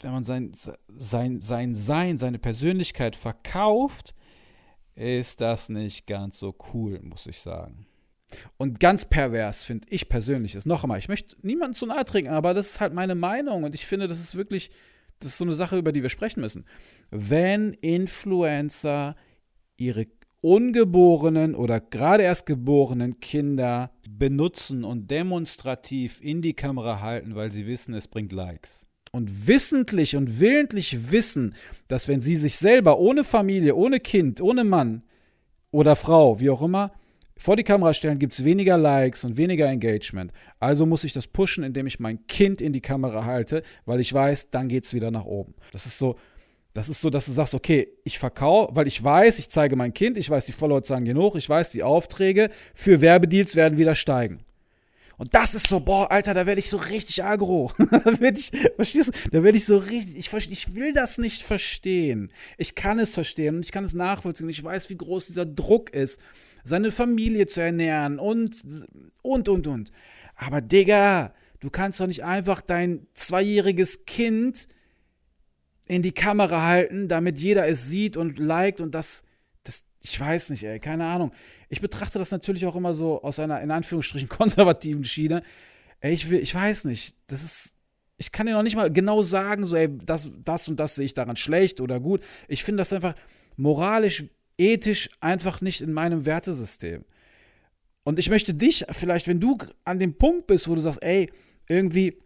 wenn 0.00 0.12
man 0.12 0.24
sein, 0.24 0.52
sein, 0.88 1.40
sein 1.40 1.74
Sein, 1.74 2.18
seine 2.18 2.38
Persönlichkeit 2.38 3.16
verkauft, 3.16 4.14
ist 4.94 5.40
das 5.40 5.68
nicht 5.68 6.06
ganz 6.06 6.38
so 6.38 6.54
cool, 6.72 7.00
muss 7.02 7.26
ich 7.26 7.40
sagen. 7.40 7.86
Und 8.56 8.80
ganz 8.80 9.04
pervers 9.04 9.64
finde 9.64 9.86
ich 9.90 10.08
persönlich 10.08 10.54
ist. 10.54 10.66
Noch 10.66 10.84
einmal, 10.84 10.98
ich 10.98 11.08
möchte 11.08 11.36
niemanden 11.42 11.74
zu 11.74 11.86
nahe 11.86 12.04
trinken, 12.04 12.32
aber 12.32 12.54
das 12.54 12.70
ist 12.70 12.80
halt 12.80 12.94
meine 12.94 13.14
Meinung 13.14 13.64
und 13.64 13.74
ich 13.74 13.86
finde, 13.86 14.06
das 14.06 14.20
ist 14.20 14.34
wirklich, 14.34 14.70
das 15.18 15.32
ist 15.32 15.38
so 15.38 15.44
eine 15.44 15.54
Sache, 15.54 15.78
über 15.78 15.92
die 15.92 16.02
wir 16.02 16.08
sprechen 16.10 16.40
müssen. 16.40 16.66
Wenn 17.10 17.72
Influencer 17.74 19.16
ihre 19.76 20.06
ungeborenen 20.42 21.54
oder 21.54 21.80
gerade 21.80 22.24
erst 22.24 22.44
geborenen 22.44 23.20
Kinder 23.20 23.92
benutzen 24.06 24.84
und 24.84 25.10
demonstrativ 25.10 26.20
in 26.20 26.42
die 26.42 26.54
Kamera 26.54 27.00
halten, 27.00 27.34
weil 27.34 27.50
sie 27.50 27.66
wissen, 27.66 27.94
es 27.94 28.08
bringt 28.08 28.32
Likes 28.32 28.86
und 29.12 29.46
wissentlich 29.46 30.16
und 30.16 30.40
willentlich 30.40 31.12
wissen, 31.12 31.54
dass 31.86 32.08
wenn 32.08 32.20
sie 32.20 32.36
sich 32.36 32.56
selber 32.56 32.98
ohne 32.98 33.24
Familie, 33.24 33.74
ohne 33.76 34.00
Kind, 34.00 34.40
ohne 34.40 34.64
Mann 34.64 35.02
oder 35.70 35.96
Frau, 35.96 36.40
wie 36.40 36.50
auch 36.50 36.62
immer, 36.62 36.92
vor 37.36 37.56
die 37.56 37.64
Kamera 37.64 37.92
stellen, 37.92 38.18
gibt 38.18 38.32
es 38.34 38.44
weniger 38.44 38.78
Likes 38.78 39.24
und 39.24 39.36
weniger 39.36 39.66
Engagement. 39.66 40.32
Also 40.60 40.86
muss 40.86 41.04
ich 41.04 41.12
das 41.12 41.26
pushen, 41.26 41.64
indem 41.64 41.86
ich 41.86 41.98
mein 41.98 42.26
Kind 42.26 42.62
in 42.62 42.72
die 42.72 42.80
Kamera 42.80 43.24
halte, 43.24 43.62
weil 43.84 44.00
ich 44.00 44.12
weiß, 44.12 44.50
dann 44.50 44.68
geht 44.68 44.84
es 44.84 44.94
wieder 44.94 45.10
nach 45.10 45.24
oben. 45.24 45.54
Das 45.72 45.84
ist 45.84 45.98
so, 45.98 46.16
das 46.74 46.88
ist 46.88 47.00
so, 47.00 47.10
dass 47.10 47.26
du 47.26 47.32
sagst, 47.32 47.54
okay, 47.54 47.88
ich 48.04 48.18
verkaufe, 48.18 48.74
weil 48.74 48.86
ich 48.86 49.02
weiß, 49.02 49.38
ich 49.38 49.48
zeige 49.50 49.76
mein 49.76 49.92
Kind, 49.92 50.16
ich 50.16 50.30
weiß, 50.30 50.46
die 50.46 50.52
Followerzahlen 50.52 51.04
gehen 51.04 51.18
hoch, 51.18 51.36
ich 51.36 51.48
weiß, 51.48 51.70
die 51.72 51.82
Aufträge 51.82 52.50
für 52.74 53.00
Werbedeals 53.00 53.56
werden 53.56 53.78
wieder 53.78 53.94
steigen. 53.94 54.44
Und 55.18 55.34
das 55.34 55.54
ist 55.54 55.68
so, 55.68 55.78
boah, 55.78 56.10
Alter, 56.10 56.34
da 56.34 56.46
werde 56.46 56.58
ich 56.58 56.68
so 56.68 56.78
richtig 56.78 57.22
agro. 57.22 57.70
da 57.78 58.20
werde 58.20 58.38
ich, 58.38 58.50
verstehst 58.74 59.08
du? 59.08 59.30
Da 59.30 59.42
werde 59.44 59.58
ich 59.58 59.66
so 59.66 59.76
richtig, 59.76 60.18
ich, 60.18 60.50
ich 60.50 60.74
will 60.74 60.92
das 60.94 61.18
nicht 61.18 61.42
verstehen. 61.42 62.32
Ich 62.58 62.74
kann 62.74 62.98
es 62.98 63.14
verstehen 63.14 63.56
und 63.56 63.64
ich 63.64 63.70
kann 63.70 63.84
es 63.84 63.92
nachvollziehen. 63.92 64.48
Ich 64.48 64.64
weiß, 64.64 64.90
wie 64.90 64.96
groß 64.96 65.26
dieser 65.26 65.46
Druck 65.46 65.90
ist, 65.90 66.18
seine 66.64 66.90
Familie 66.90 67.46
zu 67.46 67.60
ernähren 67.60 68.18
und, 68.18 68.64
und, 69.20 69.48
und, 69.48 69.66
und. 69.66 69.92
Aber 70.36 70.60
Digga, 70.60 71.34
du 71.60 71.70
kannst 71.70 72.00
doch 72.00 72.06
nicht 72.06 72.24
einfach 72.24 72.62
dein 72.62 73.06
zweijähriges 73.14 74.06
Kind 74.06 74.66
in 75.88 76.02
die 76.02 76.12
Kamera 76.12 76.62
halten, 76.62 77.08
damit 77.08 77.38
jeder 77.38 77.66
es 77.66 77.88
sieht 77.88 78.16
und 78.16 78.38
liked 78.38 78.80
und 78.80 78.94
das 78.94 79.24
ich 80.04 80.18
weiß 80.18 80.50
nicht, 80.50 80.64
ey, 80.64 80.80
keine 80.80 81.06
Ahnung. 81.06 81.32
Ich 81.68 81.80
betrachte 81.80 82.18
das 82.18 82.30
natürlich 82.30 82.66
auch 82.66 82.76
immer 82.76 82.94
so 82.94 83.22
aus 83.22 83.38
einer 83.38 83.60
in 83.60 83.70
Anführungsstrichen 83.70 84.28
konservativen 84.28 85.04
Schiene. 85.04 85.42
Ey, 86.00 86.12
ich 86.12 86.28
will, 86.28 86.40
ich 86.40 86.54
weiß 86.54 86.84
nicht, 86.86 87.16
das 87.28 87.44
ist, 87.44 87.76
ich 88.16 88.32
kann 88.32 88.46
dir 88.46 88.54
noch 88.54 88.64
nicht 88.64 88.76
mal 88.76 88.92
genau 88.92 89.22
sagen, 89.22 89.64
so, 89.64 89.76
ey, 89.76 89.88
das, 89.96 90.28
das 90.44 90.68
und 90.68 90.80
das 90.80 90.96
sehe 90.96 91.04
ich 91.04 91.14
daran 91.14 91.36
schlecht 91.36 91.80
oder 91.80 92.00
gut. 92.00 92.22
Ich 92.48 92.64
finde 92.64 92.80
das 92.80 92.92
einfach 92.92 93.14
moralisch, 93.56 94.24
ethisch 94.58 95.08
einfach 95.20 95.60
nicht 95.60 95.80
in 95.80 95.92
meinem 95.92 96.24
Wertesystem. 96.24 97.04
Und 98.04 98.18
ich 98.18 98.28
möchte 98.28 98.54
dich 98.54 98.84
vielleicht, 98.90 99.28
wenn 99.28 99.38
du 99.38 99.58
an 99.84 100.00
dem 100.00 100.18
Punkt 100.18 100.48
bist, 100.48 100.68
wo 100.68 100.74
du 100.74 100.80
sagst, 100.80 101.02
ey, 101.02 101.30
irgendwie, 101.68 102.18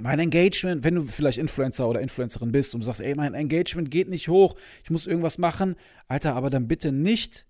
mein 0.00 0.18
Engagement, 0.18 0.84
wenn 0.84 0.94
du 0.94 1.02
vielleicht 1.02 1.38
Influencer 1.38 1.88
oder 1.88 2.00
Influencerin 2.00 2.52
bist 2.52 2.74
und 2.74 2.80
du 2.80 2.86
sagst, 2.86 3.00
ey, 3.00 3.14
mein 3.14 3.34
Engagement 3.34 3.90
geht 3.90 4.08
nicht 4.08 4.28
hoch, 4.28 4.56
ich 4.82 4.90
muss 4.90 5.06
irgendwas 5.06 5.38
machen, 5.38 5.76
Alter, 6.08 6.34
aber 6.34 6.50
dann 6.50 6.68
bitte 6.68 6.92
nicht 6.92 7.46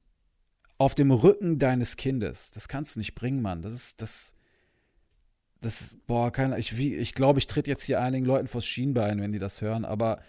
auf 0.78 0.94
dem 0.94 1.10
Rücken 1.10 1.58
deines 1.58 1.96
Kindes. 1.96 2.50
Das 2.52 2.68
kannst 2.68 2.96
du 2.96 3.00
nicht 3.00 3.14
bringen, 3.14 3.42
Mann. 3.42 3.62
Das 3.62 3.74
ist, 3.74 4.00
das, 4.00 4.34
das, 5.60 5.98
boah, 6.06 6.32
keine, 6.32 6.58
ich, 6.58 6.76
wie, 6.76 6.94
ich 6.96 7.14
glaube, 7.14 7.38
ich 7.38 7.46
tritt 7.46 7.68
jetzt 7.68 7.84
hier 7.84 8.00
einigen 8.00 8.24
Leuten 8.24 8.48
vors 8.48 8.66
Schienbein, 8.66 9.20
wenn 9.20 9.32
die 9.32 9.38
das 9.38 9.60
hören, 9.60 9.84
aber 9.84 10.20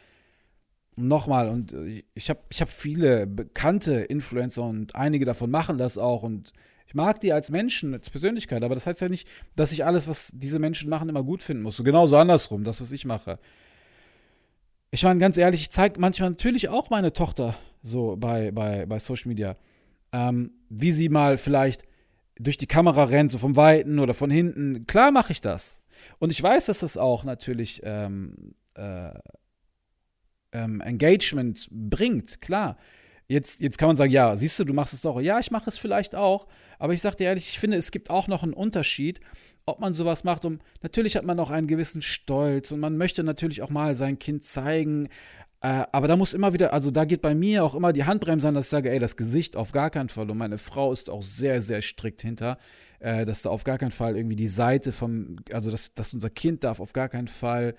nochmal, 0.96 1.50
und 1.50 1.76
ich 2.14 2.30
habe 2.30 2.42
ich 2.50 2.62
hab 2.62 2.70
viele 2.70 3.28
bekannte 3.28 3.94
Influencer 3.94 4.64
und 4.64 4.96
einige 4.96 5.26
davon 5.26 5.50
machen 5.50 5.78
das 5.78 5.98
auch 5.98 6.24
und 6.24 6.52
ich 6.92 6.96
mag 6.96 7.22
die 7.22 7.32
als 7.32 7.50
Menschen, 7.50 7.94
als 7.94 8.10
Persönlichkeit, 8.10 8.64
aber 8.64 8.76
das 8.76 8.86
heißt 8.86 9.00
ja 9.00 9.08
nicht, 9.08 9.26
dass 9.56 9.72
ich 9.72 9.86
alles, 9.86 10.10
was 10.10 10.30
diese 10.36 10.60
Menschen 10.60 10.90
machen, 10.90 11.08
immer 11.08 11.24
gut 11.24 11.42
finden 11.42 11.64
muss. 11.64 11.78
So 11.78 11.84
genauso 11.84 12.18
andersrum, 12.18 12.66
das, 12.66 12.82
was 12.82 12.92
ich 12.92 13.06
mache. 13.06 13.40
Ich 14.90 15.04
meine, 15.04 15.18
ganz 15.18 15.38
ehrlich, 15.38 15.62
ich 15.62 15.72
zeige 15.72 16.02
manchmal 16.02 16.32
natürlich 16.32 16.68
auch 16.68 16.90
meine 16.90 17.14
Tochter 17.14 17.56
so 17.82 18.18
bei, 18.18 18.52
bei, 18.52 18.86
bei 18.88 19.00
Social 19.00 19.30
Media, 19.30 19.56
ähm, 20.12 20.52
wie 20.68 20.92
sie 20.92 21.08
mal 21.08 21.38
vielleicht 21.38 21.84
durch 22.38 22.58
die 22.58 22.68
Kamera 22.68 23.06
rennt, 23.06 23.32
so 23.32 23.38
vom 23.38 23.56
Weiten 23.56 23.98
oder 23.98 24.14
von 24.14 24.30
hinten. 24.30 24.86
Klar 24.86 25.12
mache 25.12 25.32
ich 25.32 25.40
das. 25.40 25.82
Und 26.20 26.34
ich 26.34 26.44
weiß, 26.44 26.66
dass 26.66 26.80
das 26.80 26.98
auch 26.98 27.24
natürlich 27.24 27.80
ähm, 27.86 28.54
äh, 28.76 29.14
ähm, 30.52 30.82
Engagement 30.82 31.70
bringt, 31.72 32.42
klar. 32.42 32.76
Jetzt, 33.32 33.62
jetzt 33.62 33.78
kann 33.78 33.88
man 33.88 33.96
sagen, 33.96 34.12
ja, 34.12 34.36
siehst 34.36 34.60
du, 34.60 34.66
du 34.66 34.74
machst 34.74 34.94
es 34.94 35.04
doch. 35.04 35.22
Ja, 35.22 35.40
ich 35.40 35.52
mache 35.52 35.70
es 35.70 35.78
vielleicht 35.78 36.16
auch. 36.16 36.48
Aber 36.80 36.94
ich 36.94 37.00
sage 37.00 37.16
dir 37.16 37.28
ehrlich, 37.28 37.48
ich 37.48 37.60
finde, 37.60 37.78
es 37.78 37.92
gibt 37.92 38.10
auch 38.10 38.28
noch 38.28 38.44
einen 38.44 38.52
Unterschied, 38.52 39.22
ob 39.66 39.80
man 39.80 39.94
sowas 39.94 40.26
macht. 40.26 40.44
Um, 40.44 40.60
natürlich 40.82 41.16
hat 41.16 41.24
man 41.24 41.38
noch 41.38 41.50
einen 41.50 41.68
gewissen 41.68 42.02
Stolz 42.02 42.74
und 42.74 42.82
man 42.82 42.98
möchte 42.98 43.24
natürlich 43.24 43.62
auch 43.62 43.70
mal 43.70 43.96
sein 43.96 44.20
Kind 44.20 44.44
zeigen. 44.44 45.08
Äh, 45.62 45.86
aber 45.94 46.10
da 46.10 46.18
muss 46.18 46.34
immer 46.34 46.52
wieder, 46.52 46.74
also 46.74 46.92
da 46.92 47.06
geht 47.06 47.22
bei 47.22 47.34
mir 47.34 47.64
auch 47.64 47.74
immer 47.74 47.94
die 47.94 48.04
Handbremse 48.04 48.50
an, 48.50 48.54
dass 48.54 48.66
ich 48.66 48.72
sage, 48.72 48.92
ey, 48.92 49.00
das 49.00 49.16
Gesicht 49.16 49.56
auf 49.56 49.72
gar 49.72 49.92
keinen 49.92 50.10
Fall. 50.10 50.30
Und 50.30 50.38
meine 50.38 50.58
Frau 50.58 50.92
ist 50.92 51.10
auch 51.10 51.24
sehr, 51.24 51.62
sehr 51.62 51.82
strikt 51.82 52.22
hinter, 52.22 52.58
äh, 53.00 53.26
dass 53.26 53.44
da 53.44 53.50
auf 53.50 53.64
gar 53.64 53.78
keinen 53.78 53.92
Fall 53.92 54.18
irgendwie 54.18 54.36
die 54.36 54.48
Seite 54.48 54.92
vom, 54.92 55.38
also 55.54 55.72
dass, 55.72 55.94
dass 55.94 56.14
unser 56.14 56.30
Kind 56.30 56.66
darf 56.66 56.82
auf 56.82 56.92
gar 56.92 57.08
keinen 57.08 57.30
Fall 57.30 57.76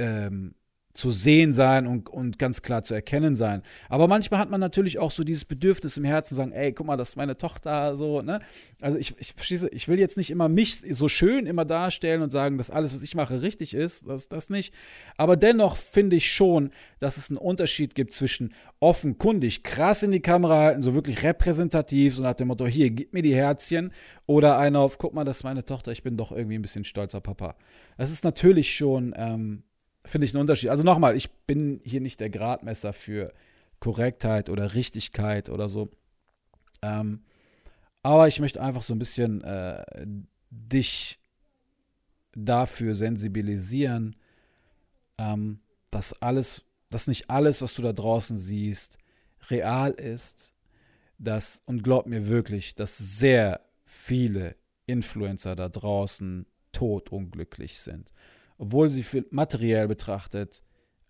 ähm, 0.00 0.56
zu 0.94 1.10
sehen 1.10 1.52
sein 1.52 1.88
und, 1.88 2.08
und 2.08 2.38
ganz 2.38 2.62
klar 2.62 2.84
zu 2.84 2.94
erkennen 2.94 3.34
sein. 3.34 3.62
Aber 3.88 4.06
manchmal 4.06 4.38
hat 4.38 4.48
man 4.48 4.60
natürlich 4.60 5.00
auch 5.00 5.10
so 5.10 5.24
dieses 5.24 5.44
Bedürfnis 5.44 5.96
im 5.96 6.04
Herzen 6.04 6.36
sagen, 6.36 6.52
ey, 6.52 6.72
guck 6.72 6.86
mal, 6.86 6.96
das 6.96 7.10
ist 7.10 7.16
meine 7.16 7.36
Tochter, 7.36 7.96
so, 7.96 8.22
ne? 8.22 8.40
Also 8.80 8.96
ich, 8.96 9.12
ich 9.18 9.32
verstehe, 9.34 9.68
ich 9.72 9.88
will 9.88 9.98
jetzt 9.98 10.16
nicht 10.16 10.30
immer 10.30 10.48
mich 10.48 10.80
so 10.80 11.08
schön 11.08 11.46
immer 11.46 11.64
darstellen 11.64 12.22
und 12.22 12.30
sagen, 12.30 12.58
dass 12.58 12.70
alles, 12.70 12.94
was 12.94 13.02
ich 13.02 13.16
mache, 13.16 13.42
richtig 13.42 13.74
ist, 13.74 14.06
das, 14.06 14.28
das 14.28 14.50
nicht. 14.50 14.72
Aber 15.16 15.36
dennoch 15.36 15.76
finde 15.76 16.14
ich 16.14 16.30
schon, 16.30 16.70
dass 17.00 17.16
es 17.16 17.28
einen 17.28 17.38
Unterschied 17.38 17.96
gibt 17.96 18.12
zwischen 18.12 18.54
offenkundig 18.78 19.64
krass 19.64 20.04
in 20.04 20.12
die 20.12 20.20
Kamera 20.20 20.60
halten, 20.60 20.82
so 20.82 20.94
wirklich 20.94 21.24
repräsentativ, 21.24 22.14
so 22.14 22.22
nach 22.22 22.34
dem 22.34 22.48
Motto, 22.48 22.66
hier, 22.68 22.90
gib 22.90 23.12
mir 23.12 23.22
die 23.22 23.34
Herzchen, 23.34 23.92
oder 24.26 24.58
einer 24.58 24.78
auf, 24.78 24.98
guck 24.98 25.12
mal, 25.12 25.24
das 25.24 25.38
ist 25.38 25.44
meine 25.44 25.64
Tochter, 25.64 25.90
ich 25.90 26.04
bin 26.04 26.16
doch 26.16 26.30
irgendwie 26.30 26.56
ein 26.56 26.62
bisschen 26.62 26.84
stolzer 26.84 27.20
Papa. 27.20 27.56
Das 27.98 28.12
ist 28.12 28.22
natürlich 28.22 28.76
schon, 28.76 29.12
ähm, 29.16 29.64
finde 30.04 30.26
ich 30.26 30.34
einen 30.34 30.42
Unterschied. 30.42 30.70
Also 30.70 30.84
nochmal, 30.84 31.16
ich 31.16 31.30
bin 31.30 31.80
hier 31.84 32.00
nicht 32.00 32.20
der 32.20 32.30
Gradmesser 32.30 32.92
für 32.92 33.32
Korrektheit 33.80 34.48
oder 34.50 34.74
Richtigkeit 34.74 35.48
oder 35.48 35.68
so. 35.68 35.90
Ähm, 36.82 37.22
aber 38.02 38.28
ich 38.28 38.40
möchte 38.40 38.62
einfach 38.62 38.82
so 38.82 38.94
ein 38.94 38.98
bisschen 38.98 39.42
äh, 39.42 39.84
dich 40.50 41.18
dafür 42.32 42.94
sensibilisieren, 42.94 44.16
ähm, 45.18 45.60
dass 45.90 46.20
alles, 46.20 46.64
dass 46.90 47.06
nicht 47.06 47.30
alles, 47.30 47.62
was 47.62 47.74
du 47.74 47.82
da 47.82 47.92
draußen 47.92 48.36
siehst, 48.36 48.98
real 49.50 49.92
ist. 49.92 50.52
Dass, 51.16 51.62
und 51.64 51.84
glaub 51.84 52.06
mir 52.06 52.26
wirklich, 52.26 52.74
dass 52.74 52.98
sehr 52.98 53.60
viele 53.86 54.56
Influencer 54.86 55.54
da 55.54 55.68
draußen 55.68 56.44
todunglücklich 56.72 57.78
sind 57.78 58.12
obwohl 58.58 58.90
sie 58.90 59.02
für 59.02 59.24
materiell 59.30 59.88
betrachtet 59.88 60.62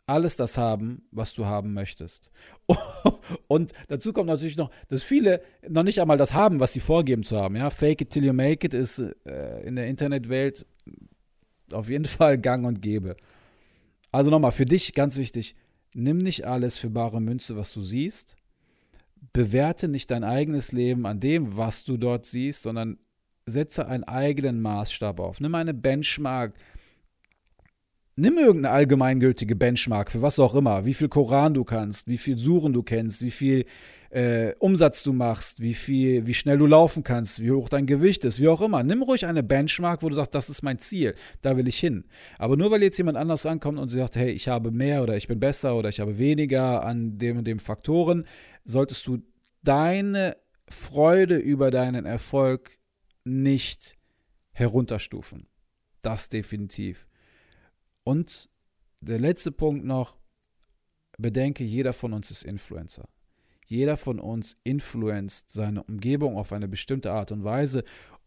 alles 0.07 0.37
das 0.37 0.59
haben, 0.59 1.03
was 1.11 1.35
du 1.35 1.47
haben 1.47 1.73
möchtest. 1.73 2.31
Und 3.49 3.73
dazu 3.89 4.13
kommt 4.13 4.27
natürlich 4.27 4.57
noch, 4.57 4.71
dass 4.89 5.03
viele 5.03 5.41
noch 5.69 5.83
nicht 5.83 6.01
einmal 6.01 6.19
das 6.19 6.35
haben, 6.35 6.61
was 6.61 6.73
sie 6.73 6.81
vorgeben 6.81 7.23
zu 7.23 7.39
haben. 7.39 7.57
Ja, 7.57 7.71
Fake 7.71 8.03
it 8.03 8.11
till 8.11 8.25
you 8.25 8.33
make 8.33 8.67
it 8.67 8.75
ist 8.75 8.99
äh, 8.99 9.63
in 9.67 9.77
der 9.77 9.87
Internetwelt 9.87 10.67
auf 11.73 11.89
jeden 11.89 12.05
Fall 12.05 12.39
gang 12.39 12.67
und 12.67 12.83
gäbe. 12.83 13.17
Also 14.13 14.31
nochmal, 14.31 14.53
für 14.53 14.67
dich 14.67 14.95
ganz 14.95 15.17
wichtig, 15.17 15.57
nimm 15.95 16.19
nicht 16.19 16.47
alles 16.47 16.79
für 16.79 16.91
bare 16.91 17.21
Münze, 17.21 17.57
was 17.57 17.73
du 17.73 17.81
siehst. 17.81 18.37
Bewerte 19.33 19.89
nicht 19.89 20.11
dein 20.11 20.23
eigenes 20.23 20.73
Leben 20.73 21.07
an 21.07 21.19
dem, 21.19 21.57
was 21.57 21.83
du 21.83 21.97
dort 21.97 22.27
siehst, 22.27 22.65
sondern 22.65 22.99
setze 23.47 23.89
einen 23.89 24.05
eigenen 24.05 24.61
Maßstab 24.61 25.19
auf. 25.19 25.41
Nimm 25.41 25.55
eine 25.55 25.75
Benchmark, 25.75 26.55
nimm 28.17 28.39
irgendeine 28.39 28.75
allgemeingültige 28.75 29.57
Benchmark 29.57 30.11
für 30.11 30.23
was 30.23 30.39
auch 30.39 30.55
immer, 30.55 30.85
wie 30.85 30.95
viel 30.95 31.09
Koran 31.09 31.55
du 31.55 31.65
kannst, 31.65 32.07
wie 32.07 32.19
viel 32.19 32.39
Suchen 32.39 32.73
du 32.73 32.83
kennst, 32.83 33.23
wie 33.23 33.31
viel 33.31 33.65
äh, 34.11 34.55
Umsatz 34.61 35.03
du 35.03 35.13
machst, 35.13 35.61
wie 35.61 35.75
viel, 35.75 36.27
wie 36.27 36.35
schnell 36.35 36.59
du 36.59 36.67
laufen 36.67 37.03
kannst, 37.03 37.43
wie 37.43 37.51
hoch 37.51 37.69
dein 37.69 37.87
Gewicht 37.87 38.25
ist, 38.25 38.41
wie 38.41 38.47
auch 38.47 38.61
immer. 38.61 38.85
Nimm 38.85 39.03
ruhig 39.03 39.27
eine 39.27 39.43
Benchmark, 39.43 40.03
wo 40.03 40.09
du 40.09 40.15
sagst, 40.15 40.35
das 40.35 40.49
ist 40.49 40.63
mein 40.63 40.79
Ziel, 40.79 41.15
da 41.43 41.57
will 41.57 41.67
ich 41.67 41.79
hin. 41.79 42.05
Aber 42.39 42.57
nur 42.57 42.71
weil 42.71 42.83
jetzt 42.83 42.99
jemand 42.99 43.19
anders 43.19 43.45
ankommt 43.45 43.81
und 43.81 43.89
sagt, 43.89 44.15
hey, 44.15 44.31
ich 44.31 44.47
habe 44.47 44.71
mehr 44.71 45.03
oder 45.03 45.17
ich 45.17 45.27
bin 45.27 45.41
besser 45.41 45.75
oder 45.75 45.89
ich 45.89 45.99
habe 45.99 46.19
weniger 46.19 46.85
an 46.85 47.19
dem 47.19 47.39
und 47.39 47.47
dem 47.47 47.59
Faktoren, 47.59 48.25
solltest 48.65 49.07
du 49.09 49.19
deine 49.63 50.37
Freude 50.69 51.37
über 51.37 51.73
deinen 51.73 52.07
Erfolg 52.07 52.71
nicht 53.25 53.97
herunterstufen. 54.53 55.49
Das 56.03 56.29
definitiv. 56.29 57.09
Und 58.05 58.49
der 59.01 59.19
letzte 59.19 59.53
Punkt 59.53 59.85
noch, 59.85 60.17
bedenke, 61.19 61.65
jeder 61.65 61.93
von 61.93 62.13
uns 62.13 62.31
ist 62.31 62.45
Influencer. 62.45 63.09
Jeder 63.67 63.97
von 63.97 64.21
uns 64.21 64.57
influenzt 64.63 65.51
seine 65.51 65.83
Umgebung 65.83 66.37
auf 66.37 66.53
eine 66.53 66.69
bestimmte 66.69 67.13
Art 67.13 67.33
und 67.33 67.45
Weise, 67.45 67.83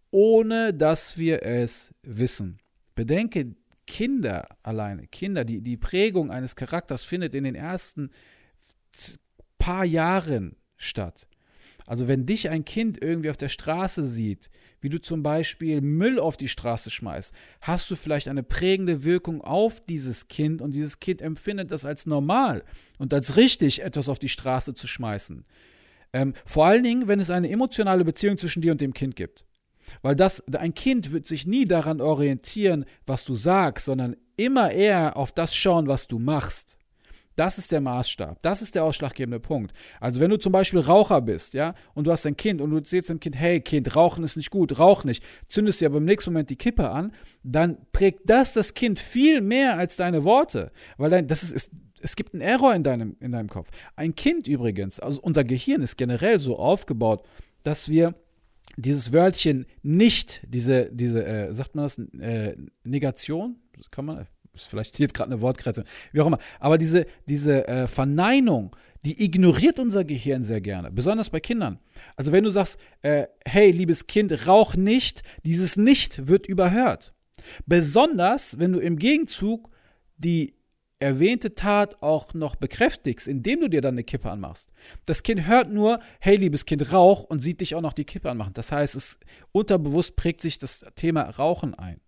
ohne 0.10 0.74
dass 0.74 1.18
wir 1.18 1.44
es 1.44 1.94
wissen. 2.02 2.60
Bedenke, 2.96 3.56
Kinder 3.86 4.48
alleine, 4.64 5.08
Kinder, 5.08 5.46
die, 5.46 5.62
die 5.62 5.78
Prägung 5.78 6.32
eines 6.32 6.56
Charakters 6.56 7.04
findet 7.04 7.36
in 7.36 7.44
den 7.44 7.56
ersten 7.56 8.10
paar 9.58 9.86
Jahren 9.86 10.58
statt. 10.76 11.28
Also 11.88 12.10
wenn 12.10 12.26
dich 12.26 12.50
ein 12.50 12.66
Kind 12.66 13.02
irgendwie 13.02 13.30
auf 13.30 13.38
der 13.38 13.50
Straße 13.50 14.06
sieht, 14.06 14.50
wie 14.82 14.90
du 14.90 15.02
zum 15.02 15.24
Beispiel 15.24 15.80
Müll 15.82 16.20
auf 16.20 16.36
die 16.36 16.50
Straße 16.50 16.92
schmeißt, 16.92 17.34
hast 17.62 17.90
du 17.90 17.96
vielleicht 17.96 18.28
eine 18.28 18.44
prägende 18.44 19.06
Wirkung 19.06 19.42
auf 19.42 19.80
dieses 19.80 20.28
Kind 20.28 20.62
und 20.62 20.76
dieses 20.76 21.00
Kind 21.00 21.22
empfindet 21.22 21.72
das 21.72 21.86
als 21.86 22.06
normal 22.06 22.64
und 23.00 23.14
als 23.14 23.38
richtig, 23.38 23.82
etwas 23.84 24.10
auf 24.10 24.20
die 24.20 24.30
Straße 24.30 24.74
zu 24.74 24.86
schmeißen. 24.86 25.46
Ähm, 26.12 26.34
vor 26.46 26.66
allen 26.66 26.84
Dingen, 26.84 27.08
wenn 27.08 27.22
es 27.22 27.30
eine 27.30 27.50
emotionale 27.50 28.04
Beziehung 28.04 28.38
zwischen 28.38 28.62
dir 28.62 28.74
und 28.74 28.82
dem 28.82 28.94
Kind 28.94 29.16
gibt. 29.16 29.46
Weil 30.02 30.18
das, 30.18 30.44
ein 30.54 30.74
Kind 30.74 31.14
wird 31.14 31.26
sich 31.26 31.48
nie 31.48 31.64
daran 31.64 32.02
orientieren, 32.02 32.84
was 33.06 33.24
du 33.24 33.36
sagst, 33.36 33.86
sondern 33.86 34.18
immer 34.36 34.72
eher 34.72 35.16
auf 35.16 35.32
das 35.32 35.56
schauen, 35.56 35.88
was 35.88 36.08
du 36.08 36.20
machst. 36.20 36.77
Das 37.38 37.58
ist 37.60 37.72
der 37.72 37.82
Maßstab. 37.82 38.42
Das 38.42 38.62
ist 38.62 38.76
der 38.76 38.84
ausschlaggebende 38.84 39.40
Punkt. 39.40 39.72
Also 40.02 40.20
wenn 40.20 40.32
du 40.32 40.38
zum 40.38 40.52
Beispiel 40.52 40.80
Raucher 40.80 41.22
bist, 41.22 41.54
ja, 41.54 41.76
und 41.94 42.08
du 42.08 42.12
hast 42.12 42.26
ein 42.26 42.36
Kind 42.36 42.60
und 42.62 42.72
du 42.72 42.78
erzählst 42.78 43.10
dem 43.10 43.20
Kind, 43.20 43.38
hey 43.38 43.62
Kind, 43.62 43.96
Rauchen 43.96 44.24
ist 44.24 44.38
nicht 44.38 44.50
gut, 44.50 44.80
rauch 44.80 45.04
nicht, 45.04 45.24
zündest 45.48 45.80
dir 45.80 45.86
aber 45.86 45.98
im 45.98 46.06
nächsten 46.06 46.32
Moment 46.32 46.50
die 46.50 46.56
Kippe 46.56 46.90
an, 46.90 47.14
dann 47.44 47.78
prägt 47.92 48.22
das 48.26 48.54
das 48.54 48.74
Kind 48.74 49.00
viel 49.00 49.42
mehr 49.42 49.78
als 49.78 49.96
deine 49.96 50.24
Worte. 50.24 50.72
Weil 50.98 51.12
dein, 51.12 51.28
das 51.28 51.44
ist, 51.44 51.52
ist 51.52 51.72
es 52.02 52.16
gibt 52.16 52.34
einen 52.34 52.42
Error 52.42 52.76
in 52.76 52.84
deinem, 52.84 53.16
in 53.20 53.32
deinem 53.32 53.50
Kopf. 53.50 53.70
Ein 53.96 54.16
Kind 54.16 54.48
übrigens, 54.48 55.00
also 55.00 55.22
unser 55.22 55.44
Gehirn 55.44 55.82
ist 55.82 55.98
generell 55.98 56.40
so 56.40 56.58
aufgebaut, 56.58 57.24
dass 57.64 57.90
wir 57.90 58.16
dieses 58.76 59.12
Wörtchen 59.14 59.66
nicht, 59.82 60.42
diese, 60.48 60.92
diese, 60.92 61.26
äh, 61.26 61.54
sagt 61.54 61.76
man 61.76 61.86
das, 61.86 61.98
äh, 61.98 62.56
Negation, 62.84 63.58
kann 63.92 64.06
man, 64.06 64.28
ist 64.62 64.68
vielleicht 64.68 65.00
jetzt 65.00 65.14
gerade 65.14 65.32
eine 65.32 65.42
Wortkreise, 65.42 65.84
wie 66.12 66.22
auch 66.22 66.28
immer. 66.28 66.40
Aber 66.60 66.78
diese, 66.78 67.06
diese 67.28 67.68
äh, 67.68 67.88
Verneinung, 67.88 68.76
die 69.06 69.24
ignoriert 69.24 69.80
unser 69.80 70.04
Gehirn 70.04 70.44
sehr 70.44 70.62
gerne, 70.62 70.92
besonders 70.92 71.30
bei 71.30 71.40
Kindern. 71.40 71.80
Also 72.16 72.32
wenn 72.32 72.44
du 72.44 72.50
sagst, 72.50 72.78
äh, 73.02 73.28
hey, 73.46 73.72
liebes 73.72 74.08
Kind, 74.08 74.48
rauch 74.48 74.76
nicht, 74.76 75.24
dieses 75.46 75.78
Nicht 75.78 76.28
wird 76.28 76.48
überhört. 76.48 77.14
Besonders, 77.66 78.60
wenn 78.60 78.74
du 78.74 78.80
im 78.80 78.98
Gegenzug 78.98 79.70
die 80.18 80.58
erwähnte 81.00 81.54
Tat 81.54 82.02
auch 82.02 82.34
noch 82.34 82.56
bekräftigst, 82.56 83.28
indem 83.28 83.62
du 83.62 83.70
dir 83.70 83.82
dann 83.82 83.94
eine 83.94 84.04
Kippe 84.04 84.32
anmachst. 84.32 84.72
Das 85.06 85.24
Kind 85.24 85.46
hört 85.46 85.72
nur, 85.72 86.00
hey, 86.20 86.36
liebes 86.36 86.66
Kind, 86.66 86.92
rauch 86.92 87.24
und 87.24 87.40
sieht 87.40 87.62
dich 87.62 87.76
auch 87.76 87.82
noch 87.82 87.94
die 87.94 88.06
Kippe 88.06 88.30
anmachen. 88.30 88.54
Das 88.54 88.72
heißt, 88.72 88.96
es 88.96 89.20
unterbewusst 89.52 90.16
prägt 90.16 90.42
sich 90.42 90.58
das 90.58 90.84
Thema 90.96 91.22
Rauchen 91.22 91.76
ein. 91.76 92.02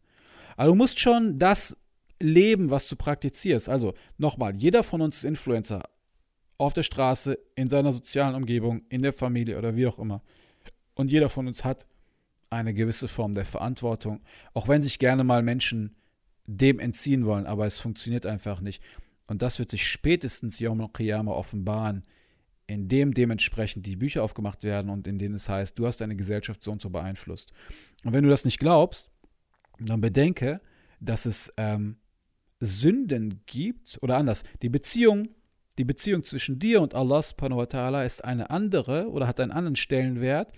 Also 0.57 0.71
du 0.71 0.75
musst 0.75 0.99
schon 0.99 1.37
das 1.37 1.77
leben, 2.21 2.69
was 2.69 2.87
du 2.87 2.95
praktizierst. 2.95 3.69
Also 3.69 3.93
nochmal, 4.17 4.55
jeder 4.55 4.83
von 4.83 5.01
uns 5.01 5.17
ist 5.17 5.23
Influencer. 5.23 5.83
Auf 6.57 6.73
der 6.73 6.83
Straße, 6.83 7.39
in 7.55 7.69
seiner 7.69 7.93
sozialen 7.93 8.35
Umgebung, 8.35 8.81
in 8.89 9.01
der 9.01 9.13
Familie 9.13 9.57
oder 9.57 9.75
wie 9.75 9.87
auch 9.87 9.97
immer. 9.97 10.21
Und 10.93 11.09
jeder 11.09 11.29
von 11.29 11.47
uns 11.47 11.63
hat 11.63 11.87
eine 12.49 12.73
gewisse 12.73 13.07
Form 13.07 13.33
der 13.33 13.45
Verantwortung, 13.45 14.21
auch 14.53 14.67
wenn 14.67 14.81
sich 14.81 14.99
gerne 14.99 15.23
mal 15.23 15.43
Menschen 15.43 15.95
dem 16.45 16.79
entziehen 16.79 17.25
wollen, 17.25 17.45
aber 17.45 17.65
es 17.65 17.77
funktioniert 17.77 18.25
einfach 18.25 18.59
nicht. 18.59 18.83
Und 19.27 19.41
das 19.43 19.59
wird 19.59 19.69
sich 19.69 19.87
spätestens 19.87 20.59
Yom 20.59 20.81
al-Qiyamah 20.81 21.31
offenbaren, 21.31 22.03
indem 22.65 23.13
dementsprechend 23.13 23.85
die 23.85 23.95
Bücher 23.95 24.23
aufgemacht 24.23 24.63
werden 24.63 24.89
und 24.89 25.07
in 25.07 25.19
denen 25.19 25.35
es 25.35 25.47
heißt, 25.47 25.77
du 25.77 25.85
hast 25.85 26.01
deine 26.01 26.15
Gesellschaft 26.15 26.63
so 26.63 26.71
und 26.71 26.81
so 26.81 26.89
beeinflusst. 26.89 27.53
Und 28.03 28.13
wenn 28.13 28.23
du 28.23 28.29
das 28.29 28.45
nicht 28.45 28.59
glaubst, 28.59 29.09
dann 29.79 30.01
bedenke, 30.01 30.59
dass 30.99 31.25
es 31.25 31.51
ähm, 31.57 31.97
Sünden 32.59 33.41
gibt, 33.45 33.97
oder 34.01 34.17
anders, 34.17 34.43
die 34.61 34.69
Beziehung, 34.69 35.29
die 35.77 35.85
Beziehung 35.85 36.23
zwischen 36.23 36.59
dir 36.59 36.81
und 36.81 36.93
Allah 36.93 37.21
subhanahu 37.21 37.59
wa 37.59 37.63
ta'ala 37.63 38.05
ist 38.05 38.23
eine 38.23 38.49
andere 38.49 39.09
oder 39.09 39.27
hat 39.27 39.39
einen 39.39 39.51
anderen 39.51 39.77
Stellenwert, 39.77 40.51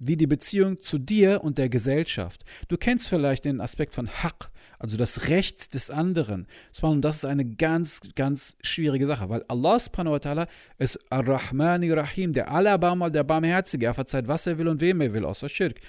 wie 0.00 0.16
die 0.16 0.26
Beziehung 0.26 0.80
zu 0.80 0.98
dir 0.98 1.44
und 1.44 1.58
der 1.58 1.68
Gesellschaft. 1.68 2.44
Du 2.68 2.76
kennst 2.76 3.08
vielleicht 3.08 3.44
den 3.44 3.60
Aspekt 3.60 3.94
von 3.94 4.08
Haq, 4.08 4.50
also 4.78 4.96
das 4.96 5.28
Recht 5.28 5.74
des 5.74 5.90
anderen. 5.90 6.46
Und 6.80 7.02
das 7.02 7.16
ist 7.16 7.24
eine 7.26 7.44
ganz, 7.44 8.00
ganz 8.14 8.56
schwierige 8.62 9.06
Sache, 9.06 9.28
weil 9.28 9.44
Allah 9.48 9.78
subhanahu 9.78 10.14
wa 10.14 10.18
ta'ala 10.18 10.48
ist 10.78 10.98
Ar-Rahmani 11.10 11.92
Rahim, 11.92 12.32
der 12.32 12.50
Allerbarmer, 12.50 13.10
der 13.10 13.24
Barmherzige. 13.24 13.86
Er 13.86 13.94
verzeiht, 13.94 14.26
was 14.26 14.46
er 14.46 14.56
will 14.56 14.68
und 14.68 14.80
wem 14.80 15.02
er 15.02 15.12
will, 15.12 15.26
außer 15.26 15.50
Schirk. 15.50 15.80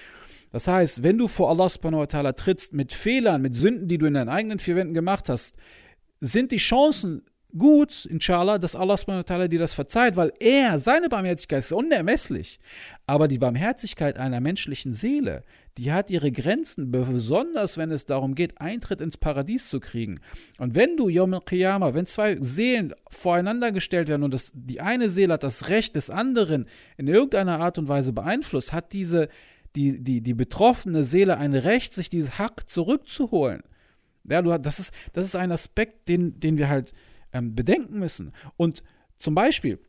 Das 0.52 0.68
heißt, 0.68 1.04
wenn 1.04 1.18
du 1.18 1.28
vor 1.28 1.50
Allah 1.50 1.70
subhanahu 1.70 2.02
wa 2.02 2.06
ta'ala 2.06 2.34
trittst 2.34 2.74
mit 2.74 2.94
Fehlern, 2.94 3.42
mit 3.42 3.56
Sünden, 3.56 3.88
die 3.88 3.98
du 3.98 4.06
in 4.06 4.14
deinen 4.14 4.30
eigenen 4.30 4.60
vier 4.60 4.76
Wänden 4.76 4.94
gemacht 4.94 5.30
hast, 5.30 5.56
sind 6.20 6.52
die 6.52 6.58
Chancen 6.58 7.24
gut, 7.58 8.06
inshallah, 8.06 8.58
dass 8.58 8.76
Allah 8.76 8.96
dir 9.48 9.60
das 9.60 9.74
verzeiht, 9.74 10.16
weil 10.16 10.32
er, 10.40 10.80
seine 10.80 11.10
Barmherzigkeit 11.10 11.60
ist 11.60 11.74
unermesslich. 11.74 12.60
Aber 13.08 13.28
die 13.28 13.38
Barmherzigkeit 13.38 14.18
einer 14.18 14.40
menschlichen 14.40 14.94
Seele, 14.94 15.44
die 15.78 15.92
hat 15.92 16.12
ihre 16.12 16.32
Grenzen, 16.32 16.92
besonders 16.92 17.78
wenn 17.78 17.92
es 17.92 18.06
darum 18.06 18.36
geht, 18.36 18.60
Eintritt 18.60 19.02
ins 19.02 19.18
Paradies 19.18 19.70
zu 19.70 19.80
kriegen. 19.80 20.20
Und 20.60 20.76
wenn 20.76 20.98
du 20.98 21.10
Yom 21.10 21.40
Qiyamah, 21.46 21.94
wenn 21.94 22.06
zwei 22.06 22.38
Seelen 22.42 22.94
voreinander 23.10 23.72
gestellt 23.72 24.08
werden 24.08 24.24
und 24.24 24.34
das, 24.34 24.52
die 24.54 24.82
eine 24.82 25.10
Seele 25.10 25.34
hat 25.34 25.44
das 25.44 25.70
Recht 25.70 25.96
des 25.96 26.10
anderen 26.10 26.68
in 26.98 27.08
irgendeiner 27.08 27.60
Art 27.60 27.78
und 27.78 27.88
Weise 27.88 28.14
beeinflusst, 28.14 28.74
hat 28.74 28.94
diese, 28.94 29.30
die, 29.76 30.04
die, 30.04 30.22
die 30.22 30.34
betroffene 30.34 31.04
Seele 31.04 31.38
ein 31.38 31.54
Recht, 31.54 31.94
sich 31.94 32.10
dieses 32.10 32.38
Hack 32.38 32.70
zurückzuholen. 32.70 33.62
Ja, 34.30 34.42
du, 34.42 34.58
das, 34.60 34.80
ist, 34.80 34.94
das 35.14 35.26
ist 35.26 35.36
ein 35.36 35.52
Aspekt, 35.52 36.08
den, 36.08 36.40
den 36.40 36.58
wir 36.58 36.70
halt 36.70 36.94
ähm, 37.34 37.56
bedenken 37.56 38.00
müssen. 38.00 38.32
Und 38.58 38.84
zum 39.18 39.36
Beispiel, 39.36 39.80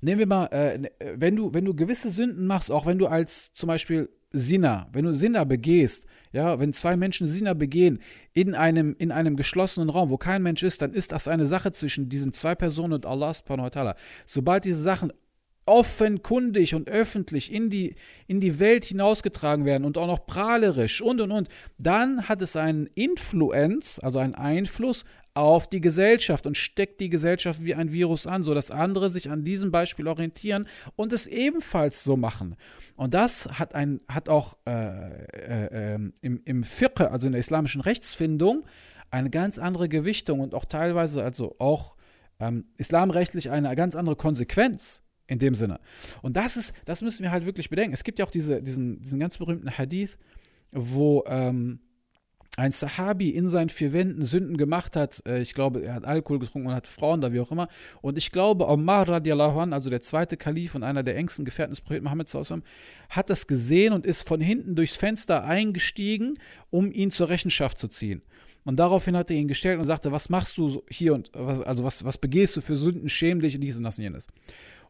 nehmen 0.00 0.18
wir 0.18 0.26
mal, 0.26 0.46
äh, 0.46 0.80
wenn, 1.16 1.36
du, 1.36 1.52
wenn 1.52 1.64
du 1.64 1.74
gewisse 1.74 2.10
Sünden 2.10 2.46
machst, 2.46 2.70
auch 2.70 2.86
wenn 2.86 2.98
du 2.98 3.06
als 3.06 3.52
zum 3.54 3.68
Beispiel 3.68 4.08
Sinner, 4.32 4.88
wenn 4.92 5.04
du 5.04 5.12
Sinner 5.12 5.46
begehst, 5.46 6.06
ja, 6.32 6.60
wenn 6.60 6.72
zwei 6.72 6.96
Menschen 6.96 7.26
Sinner 7.26 7.54
begehen 7.54 8.00
in 8.34 8.54
einem, 8.54 8.94
in 8.98 9.10
einem 9.10 9.36
geschlossenen 9.36 9.88
Raum, 9.88 10.10
wo 10.10 10.18
kein 10.18 10.42
Mensch 10.42 10.62
ist, 10.62 10.82
dann 10.82 10.92
ist 10.92 11.12
das 11.12 11.28
eine 11.28 11.46
Sache 11.46 11.72
zwischen 11.72 12.08
diesen 12.08 12.32
zwei 12.32 12.54
Personen 12.54 12.92
und 12.92 13.06
Allah 13.06 13.32
subhanahu 13.32 13.66
wa 13.66 13.70
ta'ala. 13.70 13.96
Sobald 14.26 14.64
diese 14.64 14.82
Sachen 14.82 15.12
offenkundig 15.66 16.74
und 16.74 16.88
öffentlich 16.88 17.52
in 17.52 17.70
die, 17.70 17.96
in 18.26 18.40
die 18.40 18.58
Welt 18.58 18.84
hinausgetragen 18.84 19.64
werden 19.64 19.84
und 19.84 19.98
auch 19.98 20.06
noch 20.06 20.26
prahlerisch 20.26 21.02
und 21.02 21.20
und 21.20 21.32
und, 21.32 21.48
dann 21.78 22.28
hat 22.28 22.40
es 22.40 22.56
einen 22.56 22.86
Influenz, 22.94 23.98
also 24.02 24.20
einen 24.20 24.34
Einfluss 24.34 25.04
auf 25.34 25.68
die 25.68 25.82
Gesellschaft 25.82 26.46
und 26.46 26.56
steckt 26.56 27.00
die 27.00 27.10
Gesellschaft 27.10 27.62
wie 27.62 27.74
ein 27.74 27.92
Virus 27.92 28.26
an, 28.26 28.42
sodass 28.42 28.70
andere 28.70 29.10
sich 29.10 29.30
an 29.30 29.44
diesem 29.44 29.70
Beispiel 29.70 30.08
orientieren 30.08 30.66
und 30.96 31.12
es 31.12 31.26
ebenfalls 31.26 32.04
so 32.04 32.16
machen. 32.16 32.56
Und 32.96 33.12
das 33.12 33.46
hat, 33.52 33.74
ein, 33.74 33.98
hat 34.08 34.30
auch 34.30 34.56
äh, 34.66 34.70
äh, 34.72 35.94
ähm, 35.94 36.14
im, 36.22 36.40
im 36.44 36.62
Fiqh, 36.62 37.10
also 37.10 37.26
in 37.26 37.32
der 37.32 37.40
islamischen 37.40 37.82
Rechtsfindung, 37.82 38.64
eine 39.10 39.28
ganz 39.28 39.58
andere 39.58 39.88
Gewichtung 39.88 40.40
und 40.40 40.54
auch 40.54 40.64
teilweise, 40.64 41.22
also 41.22 41.54
auch 41.58 41.96
ähm, 42.40 42.64
islamrechtlich 42.78 43.50
eine 43.50 43.74
ganz 43.76 43.94
andere 43.94 44.16
Konsequenz 44.16 45.02
in 45.26 45.38
dem 45.38 45.54
Sinne. 45.54 45.80
Und 46.22 46.36
das 46.36 46.56
ist, 46.56 46.74
das 46.84 47.02
müssen 47.02 47.22
wir 47.22 47.30
halt 47.30 47.46
wirklich 47.46 47.70
bedenken. 47.70 47.92
Es 47.92 48.04
gibt 48.04 48.18
ja 48.18 48.24
auch 48.24 48.30
diese, 48.30 48.62
diesen, 48.62 49.00
diesen 49.02 49.18
ganz 49.20 49.38
berühmten 49.38 49.70
Hadith, 49.70 50.18
wo 50.72 51.24
ähm, 51.26 51.80
ein 52.56 52.72
Sahabi 52.72 53.30
in 53.30 53.48
seinen 53.48 53.68
vier 53.68 53.92
Wänden 53.92 54.24
Sünden 54.24 54.56
gemacht 54.56 54.96
hat. 54.96 55.22
Äh, 55.26 55.40
ich 55.40 55.54
glaube, 55.54 55.82
er 55.82 55.94
hat 55.94 56.04
Alkohol 56.04 56.38
getrunken 56.38 56.68
und 56.68 56.74
hat 56.74 56.86
Frauen 56.86 57.20
da, 57.20 57.32
wie 57.32 57.40
auch 57.40 57.50
immer. 57.50 57.68
Und 58.00 58.16
ich 58.18 58.32
glaube, 58.32 58.66
Omar 58.66 59.08
radiallahu 59.08 59.60
an, 59.60 59.72
also 59.72 59.90
der 59.90 60.02
zweite 60.02 60.36
Kalif 60.36 60.74
und 60.74 60.82
einer 60.82 61.02
der 61.02 61.16
engsten 61.16 61.44
Gefährten 61.44 61.72
des 61.72 61.80
Propheten 61.80 62.04
Mohammed, 62.04 62.26
hat 63.10 63.30
das 63.30 63.46
gesehen 63.46 63.92
und 63.92 64.06
ist 64.06 64.22
von 64.26 64.40
hinten 64.40 64.74
durchs 64.74 64.96
Fenster 64.96 65.44
eingestiegen, 65.44 66.34
um 66.70 66.90
ihn 66.90 67.10
zur 67.10 67.28
Rechenschaft 67.28 67.78
zu 67.78 67.88
ziehen. 67.88 68.22
Und 68.64 68.80
daraufhin 68.80 69.16
hat 69.16 69.30
er 69.30 69.36
ihn 69.36 69.46
gestellt 69.46 69.78
und 69.78 69.84
sagte, 69.84 70.10
was 70.10 70.28
machst 70.28 70.58
du 70.58 70.82
hier 70.90 71.14
und 71.14 71.30
was, 71.32 71.60
also 71.60 71.84
was, 71.84 72.04
was 72.04 72.18
begehst 72.18 72.56
du 72.56 72.60
für 72.60 72.74
Sünden, 72.74 73.08
schäm 73.08 73.40
dich, 73.40 73.60
dies 73.60 73.76
und 73.76 73.84
das 73.84 73.98
und 73.98 74.02
jenes. 74.02 74.26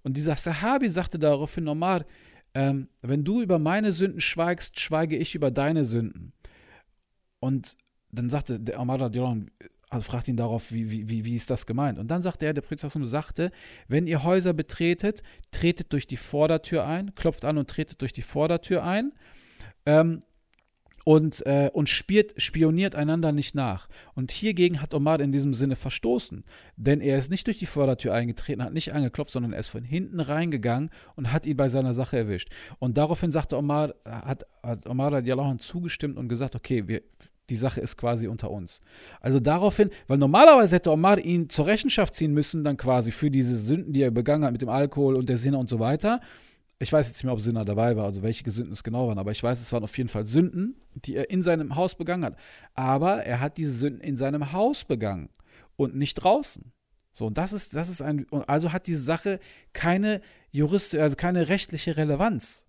Und 0.06 0.16
dieser 0.16 0.36
Sahabi 0.36 0.88
sagte 0.88 1.18
daraufhin, 1.18 1.66
Omar, 1.66 2.04
ähm, 2.54 2.88
wenn 3.02 3.24
du 3.24 3.42
über 3.42 3.58
meine 3.58 3.90
Sünden 3.90 4.20
schweigst, 4.20 4.78
schweige 4.78 5.16
ich 5.16 5.34
über 5.34 5.50
deine 5.50 5.84
Sünden. 5.84 6.32
Und 7.40 7.76
dann 8.12 8.30
sagte 8.30 8.60
der 8.60 8.78
Omar 8.78 9.00
also 9.90 10.04
fragt 10.04 10.28
ihn 10.28 10.36
darauf, 10.36 10.70
wie, 10.70 11.08
wie, 11.08 11.24
wie 11.24 11.34
ist 11.34 11.50
das 11.50 11.66
gemeint? 11.66 11.98
Und 11.98 12.06
dann 12.06 12.22
sagte 12.22 12.46
er, 12.46 12.54
der 12.54 12.60
Prophet 12.60 12.88
sagte, 12.88 13.50
wenn 13.88 14.06
ihr 14.06 14.22
Häuser 14.22 14.52
betretet, 14.52 15.24
tretet 15.50 15.92
durch 15.92 16.06
die 16.06 16.16
Vordertür 16.16 16.86
ein, 16.86 17.12
klopft 17.16 17.44
an 17.44 17.58
und 17.58 17.68
tretet 17.68 18.00
durch 18.00 18.12
die 18.12 18.22
Vordertür 18.22 18.84
ein. 18.84 19.12
Ähm, 19.86 20.22
und, 21.06 21.46
äh, 21.46 21.70
und 21.72 21.88
spiert, 21.88 22.34
spioniert 22.36 22.96
einander 22.96 23.30
nicht 23.30 23.54
nach. 23.54 23.86
Und 24.16 24.32
hiergegen 24.32 24.82
hat 24.82 24.92
Omar 24.92 25.20
in 25.20 25.30
diesem 25.30 25.54
Sinne 25.54 25.76
verstoßen, 25.76 26.42
denn 26.76 27.00
er 27.00 27.16
ist 27.16 27.30
nicht 27.30 27.46
durch 27.46 27.58
die 27.58 27.66
Vordertür 27.66 28.12
eingetreten, 28.12 28.60
hat 28.60 28.72
nicht 28.72 28.92
angeklopft, 28.92 29.30
sondern 29.30 29.52
er 29.52 29.60
ist 29.60 29.68
von 29.68 29.84
hinten 29.84 30.18
reingegangen 30.18 30.90
und 31.14 31.32
hat 31.32 31.46
ihn 31.46 31.56
bei 31.56 31.68
seiner 31.68 31.94
Sache 31.94 32.16
erwischt. 32.18 32.50
Und 32.80 32.98
daraufhin 32.98 33.30
sagte 33.30 33.56
Omar, 33.56 33.94
hat, 34.04 34.46
hat 34.64 34.88
Omar 34.88 35.12
radiallahu 35.12 35.58
zugestimmt 35.58 36.18
und 36.18 36.28
gesagt, 36.28 36.56
okay, 36.56 36.88
wir, 36.88 37.02
die 37.50 37.56
Sache 37.56 37.80
ist 37.80 37.96
quasi 37.96 38.26
unter 38.26 38.50
uns. 38.50 38.80
Also 39.20 39.38
daraufhin, 39.38 39.90
weil 40.08 40.18
normalerweise 40.18 40.74
hätte 40.74 40.90
Omar 40.90 41.20
ihn 41.20 41.48
zur 41.48 41.66
Rechenschaft 41.66 42.16
ziehen 42.16 42.32
müssen, 42.32 42.64
dann 42.64 42.76
quasi 42.76 43.12
für 43.12 43.30
diese 43.30 43.56
Sünden, 43.56 43.92
die 43.92 44.02
er 44.02 44.10
begangen 44.10 44.44
hat 44.44 44.50
mit 44.50 44.62
dem 44.62 44.70
Alkohol 44.70 45.14
und 45.14 45.28
der 45.28 45.38
Sinne 45.38 45.58
und 45.58 45.70
so 45.70 45.78
weiter 45.78 46.20
ich 46.78 46.92
weiß 46.92 47.08
jetzt 47.08 47.16
nicht 47.16 47.24
mehr, 47.24 47.32
ob 47.32 47.40
Sinner 47.40 47.64
dabei 47.64 47.96
war, 47.96 48.04
also 48.04 48.22
welche 48.22 48.48
Sünden 48.50 48.72
es 48.72 48.82
genau 48.84 49.08
waren, 49.08 49.18
aber 49.18 49.30
ich 49.30 49.42
weiß, 49.42 49.60
es 49.60 49.72
waren 49.72 49.84
auf 49.84 49.96
jeden 49.96 50.08
Fall 50.08 50.26
Sünden, 50.26 50.76
die 50.94 51.16
er 51.16 51.30
in 51.30 51.42
seinem 51.42 51.74
Haus 51.74 51.94
begangen 51.94 52.24
hat. 52.24 52.36
Aber 52.74 53.24
er 53.24 53.40
hat 53.40 53.56
diese 53.56 53.72
Sünden 53.72 54.00
in 54.00 54.16
seinem 54.16 54.52
Haus 54.52 54.84
begangen 54.84 55.30
und 55.76 55.96
nicht 55.96 56.14
draußen. 56.14 56.72
So, 57.12 57.26
und 57.26 57.38
das 57.38 57.54
ist, 57.54 57.74
das 57.74 57.88
ist 57.88 58.02
ein, 58.02 58.26
also 58.46 58.72
hat 58.72 58.86
diese 58.86 59.02
Sache 59.02 59.40
keine 59.72 60.20
juristische, 60.50 61.02
also 61.02 61.16
keine 61.16 61.48
rechtliche 61.48 61.96
Relevanz. 61.96 62.66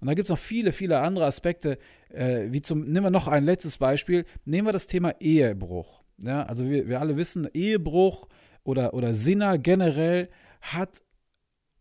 Und 0.00 0.06
da 0.06 0.14
gibt 0.14 0.26
es 0.26 0.30
noch 0.30 0.38
viele, 0.38 0.72
viele 0.72 1.00
andere 1.00 1.26
Aspekte, 1.26 1.78
äh, 2.10 2.52
wie 2.52 2.62
zum, 2.62 2.84
nehmen 2.84 3.06
wir 3.06 3.10
noch 3.10 3.26
ein 3.26 3.44
letztes 3.44 3.78
Beispiel, 3.78 4.24
nehmen 4.44 4.68
wir 4.68 4.72
das 4.72 4.86
Thema 4.86 5.14
Ehebruch. 5.20 6.04
Ja, 6.18 6.44
also 6.44 6.68
wir, 6.68 6.86
wir 6.88 7.00
alle 7.00 7.16
wissen, 7.16 7.48
Ehebruch 7.52 8.28
oder, 8.62 8.94
oder 8.94 9.14
Sinner 9.14 9.58
generell 9.58 10.30
hat 10.60 11.02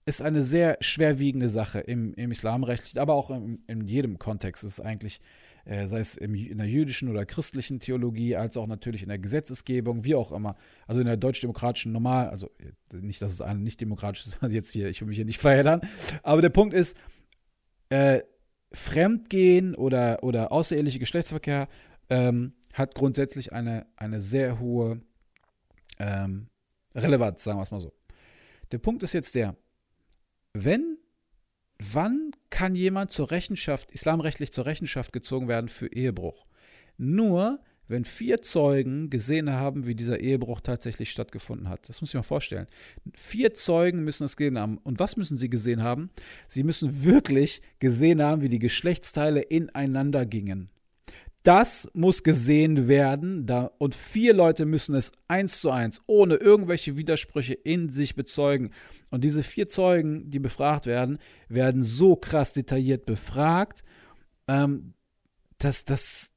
ist 0.05 0.21
eine 0.21 0.43
sehr 0.43 0.77
schwerwiegende 0.81 1.49
Sache 1.49 1.79
im, 1.79 2.13
im 2.13 2.31
Islamrecht, 2.31 2.97
aber 2.97 3.15
auch 3.15 3.31
im, 3.31 3.59
in 3.67 3.87
jedem 3.87 4.19
Kontext. 4.19 4.63
Ist 4.63 4.79
eigentlich, 4.79 5.19
äh, 5.65 5.87
sei 5.87 5.99
es 5.99 6.15
im, 6.15 6.35
in 6.35 6.59
der 6.59 6.67
jüdischen 6.67 7.09
oder 7.09 7.25
christlichen 7.25 7.79
Theologie, 7.79 8.35
als 8.35 8.55
auch 8.55 8.67
natürlich 8.67 9.01
in 9.01 9.09
der 9.09 9.17
Gesetzesgebung, 9.17 10.05
wie 10.05 10.13
auch 10.13 10.31
immer. 10.31 10.55
Also 10.87 10.99
in 10.99 11.07
der 11.07 11.17
deutsch-demokratischen 11.17 11.91
normal, 11.91 12.29
also 12.29 12.51
äh, 12.59 12.97
nicht, 12.97 13.21
dass 13.21 13.33
es 13.33 13.41
eine 13.41 13.59
nicht 13.59 13.81
demokratisch 13.81 14.27
ist, 14.27 14.41
jetzt 14.49 14.71
hier, 14.71 14.89
ich 14.89 15.01
will 15.01 15.07
mich 15.07 15.17
hier 15.17 15.25
nicht 15.25 15.39
verheddern. 15.39 15.81
Aber 16.21 16.41
der 16.41 16.49
Punkt 16.49 16.75
ist, 16.75 16.95
äh, 17.89 18.21
Fremdgehen 18.71 19.73
oder, 19.73 20.23
oder 20.23 20.51
außereheliche 20.51 20.99
Geschlechtsverkehr 20.99 21.67
ähm, 22.09 22.53
hat 22.73 22.93
grundsätzlich 22.93 23.53
eine, 23.53 23.87
eine 23.95 24.19
sehr 24.19 24.59
hohe 24.59 25.01
ähm, 25.97 26.47
Relevanz, 26.93 27.43
sagen 27.43 27.57
wir 27.57 27.63
es 27.63 27.71
mal 27.71 27.79
so. 27.79 27.93
Der 28.71 28.79
Punkt 28.79 29.03
ist 29.03 29.13
jetzt 29.13 29.33
der, 29.35 29.55
wenn, 30.55 30.97
wann 31.79 32.31
kann 32.49 32.75
jemand 32.75 33.11
zur 33.11 33.29
Rechenschaft, 33.29 33.91
islamrechtlich 33.91 34.53
zur 34.53 34.65
Rechenschaft 34.65 35.11
gezogen 35.11 35.49
werden 35.49 35.67
für 35.67 35.87
Ehebruch? 35.87 36.45
Nur, 36.97 37.59
wenn 37.89 38.05
vier 38.05 38.41
Zeugen 38.41 39.09
gesehen 39.09 39.51
haben, 39.51 39.85
wie 39.85 39.95
dieser 39.95 40.21
Ehebruch 40.21 40.61
tatsächlich 40.61 41.11
stattgefunden 41.11 41.67
hat. 41.67 41.89
Das 41.89 41.99
muss 41.99 42.11
ich 42.11 42.15
mir 42.15 42.23
vorstellen. 42.23 42.67
Vier 43.13 43.53
Zeugen 43.53 44.05
müssen 44.05 44.23
das 44.23 44.37
gesehen 44.37 44.57
haben. 44.57 44.77
Und 44.77 44.97
was 44.97 45.17
müssen 45.17 45.37
sie 45.37 45.49
gesehen 45.49 45.83
haben? 45.83 46.09
Sie 46.47 46.63
müssen 46.63 47.03
wirklich 47.03 47.61
gesehen 47.79 48.21
haben, 48.21 48.41
wie 48.41 48.49
die 48.49 48.59
Geschlechtsteile 48.59 49.41
ineinander 49.41 50.25
gingen. 50.25 50.69
Das 51.45 51.87
muss 51.93 52.23
gesehen 52.23 52.87
werden 52.87 53.45
da, 53.45 53.69
und 53.77 53.93
vier 53.93 54.33
Leute 54.33 54.65
müssen 54.65 54.95
es 54.95 55.11
eins 55.27 55.61
zu 55.61 55.69
eins, 55.69 56.01
ohne 56.07 56.37
irgendwelche 56.37 56.97
Widersprüche 56.97 57.53
in 57.53 57.91
sich 57.91 58.15
bezeugen. 58.15 58.71
Und 59.11 59.23
diese 59.23 59.43
vier 59.43 59.69
Zeugen, 59.69 60.31
die 60.31 60.39
befragt 60.39 60.87
werden, 60.87 61.19
werden 61.47 61.83
so 61.83 62.15
krass 62.15 62.53
detailliert 62.53 63.05
befragt, 63.05 63.83
ähm, 64.47 64.95
dass 65.59 65.85
das. 65.85 66.31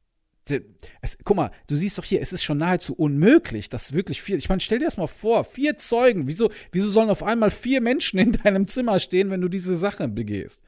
Es, 1.01 1.17
guck 1.25 1.37
mal, 1.39 1.51
du 1.69 1.77
siehst 1.77 1.97
doch 1.97 2.05
hier, 2.05 2.21
es 2.21 2.35
ist 2.35 2.43
schon 2.43 2.59
nahezu 2.59 2.95
unmöglich, 2.95 3.71
dass 3.71 3.95
wirklich 3.95 4.21
vier. 4.21 4.37
Ich 4.37 4.51
meine, 4.51 4.61
stell 4.61 4.79
dir 4.79 4.87
das 4.87 4.99
mal 4.99 5.07
vor, 5.07 5.45
vier 5.45 5.79
Zeugen. 5.79 6.27
Wieso, 6.29 6.51
wieso 6.71 6.89
sollen 6.89 7.09
auf 7.09 7.23
einmal 7.23 7.51
vier 7.51 7.81
Menschen 7.81 8.19
in 8.19 8.33
deinem 8.45 8.69
Zimmer 8.69 9.01
stehen, 9.01 9.31
wenn 9.31 9.41
du 9.41 9.49
diese 9.49 9.75
Sache 9.75 10.07
begehst? 10.07 10.63